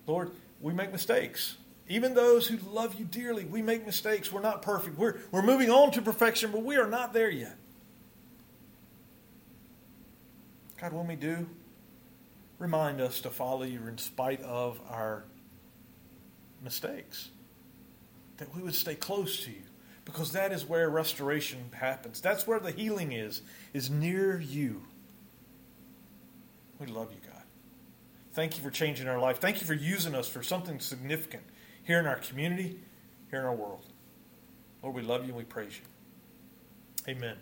Lord, 0.06 0.32
we 0.60 0.72
make 0.72 0.92
mistakes. 0.92 1.56
Even 1.90 2.14
those 2.14 2.46
who 2.46 2.56
love 2.70 2.94
you 2.94 3.04
dearly, 3.04 3.44
we 3.44 3.62
make 3.62 3.84
mistakes. 3.84 4.30
We're 4.30 4.40
not 4.42 4.62
perfect. 4.62 4.96
We're, 4.96 5.16
we're 5.32 5.42
moving 5.42 5.70
on 5.70 5.90
to 5.90 6.02
perfection, 6.02 6.52
but 6.52 6.62
we 6.62 6.76
are 6.76 6.86
not 6.86 7.12
there 7.12 7.28
yet. 7.28 7.56
God, 10.80 10.92
when 10.92 11.08
we 11.08 11.16
do, 11.16 11.48
remind 12.60 13.00
us 13.00 13.20
to 13.22 13.30
follow 13.30 13.64
you 13.64 13.80
in 13.88 13.98
spite 13.98 14.40
of 14.42 14.80
our 14.88 15.24
mistakes. 16.62 17.30
That 18.36 18.54
we 18.54 18.62
would 18.62 18.76
stay 18.76 18.94
close 18.94 19.42
to 19.44 19.50
you 19.50 19.62
because 20.04 20.30
that 20.30 20.52
is 20.52 20.64
where 20.64 20.88
restoration 20.88 21.70
happens. 21.72 22.20
That's 22.20 22.46
where 22.46 22.60
the 22.60 22.70
healing 22.70 23.10
is, 23.10 23.42
is 23.74 23.90
near 23.90 24.38
you. 24.40 24.82
We 26.78 26.86
love 26.86 27.10
you, 27.10 27.18
God. 27.28 27.42
Thank 28.32 28.56
you 28.56 28.62
for 28.62 28.70
changing 28.70 29.08
our 29.08 29.18
life. 29.18 29.40
Thank 29.40 29.60
you 29.60 29.66
for 29.66 29.74
using 29.74 30.14
us 30.14 30.28
for 30.28 30.44
something 30.44 30.78
significant 30.78 31.42
here 31.84 31.98
in 31.98 32.06
our 32.06 32.16
community, 32.16 32.78
here 33.30 33.40
in 33.40 33.44
our 33.44 33.54
world. 33.54 33.84
Lord, 34.82 34.94
we 34.94 35.02
love 35.02 35.22
you 35.22 35.28
and 35.28 35.36
we 35.36 35.44
praise 35.44 35.78
you. 35.78 37.12
Amen. 37.12 37.36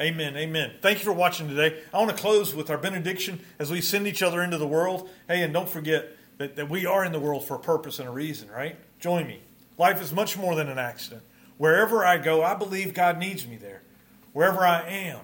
Amen. 0.00 0.36
Amen. 0.36 0.72
Thank 0.80 0.98
you 0.98 1.04
for 1.04 1.12
watching 1.12 1.48
today. 1.48 1.80
I 1.92 1.98
want 1.98 2.10
to 2.10 2.16
close 2.16 2.54
with 2.54 2.70
our 2.70 2.78
benediction 2.78 3.40
as 3.58 3.70
we 3.70 3.80
send 3.80 4.06
each 4.06 4.22
other 4.22 4.42
into 4.42 4.56
the 4.56 4.66
world. 4.66 5.10
Hey, 5.26 5.42
and 5.42 5.52
don't 5.52 5.68
forget 5.68 6.10
that, 6.38 6.56
that 6.56 6.70
we 6.70 6.86
are 6.86 7.04
in 7.04 7.12
the 7.12 7.18
world 7.18 7.44
for 7.46 7.56
a 7.56 7.58
purpose 7.58 7.98
and 7.98 8.08
a 8.08 8.12
reason, 8.12 8.48
right? 8.48 8.76
Join 9.00 9.26
me. 9.26 9.40
Life 9.76 10.00
is 10.00 10.12
much 10.12 10.36
more 10.36 10.54
than 10.54 10.68
an 10.68 10.78
accident. 10.78 11.22
Wherever 11.56 12.04
I 12.04 12.18
go, 12.18 12.42
I 12.42 12.54
believe 12.54 12.94
God 12.94 13.18
needs 13.18 13.46
me 13.46 13.56
there. 13.56 13.82
Wherever 14.32 14.60
I 14.60 14.82
am, 14.88 15.20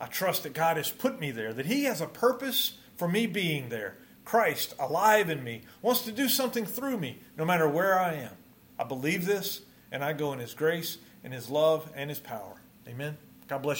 I 0.00 0.06
trust 0.06 0.44
that 0.44 0.52
God 0.52 0.76
has 0.76 0.90
put 0.90 1.18
me 1.18 1.32
there, 1.32 1.52
that 1.52 1.66
He 1.66 1.84
has 1.84 2.00
a 2.00 2.06
purpose 2.06 2.78
for 2.96 3.08
me 3.08 3.26
being 3.26 3.68
there. 3.68 3.96
Christ, 4.26 4.74
alive 4.78 5.30
in 5.30 5.42
me, 5.42 5.62
wants 5.80 6.02
to 6.02 6.12
do 6.12 6.28
something 6.28 6.66
through 6.66 6.98
me, 6.98 7.20
no 7.38 7.44
matter 7.46 7.66
where 7.66 7.98
I 7.98 8.14
am. 8.14 8.32
I 8.78 8.84
believe 8.84 9.24
this, 9.24 9.62
and 9.90 10.04
I 10.04 10.12
go 10.12 10.32
in 10.34 10.40
His 10.40 10.52
grace, 10.52 10.98
and 11.24 11.32
His 11.32 11.48
love, 11.48 11.90
and 11.94 12.10
His 12.10 12.18
power. 12.18 12.60
Amen. 12.86 13.16
God 13.48 13.62
bless 13.62 13.70
you. 13.70 13.74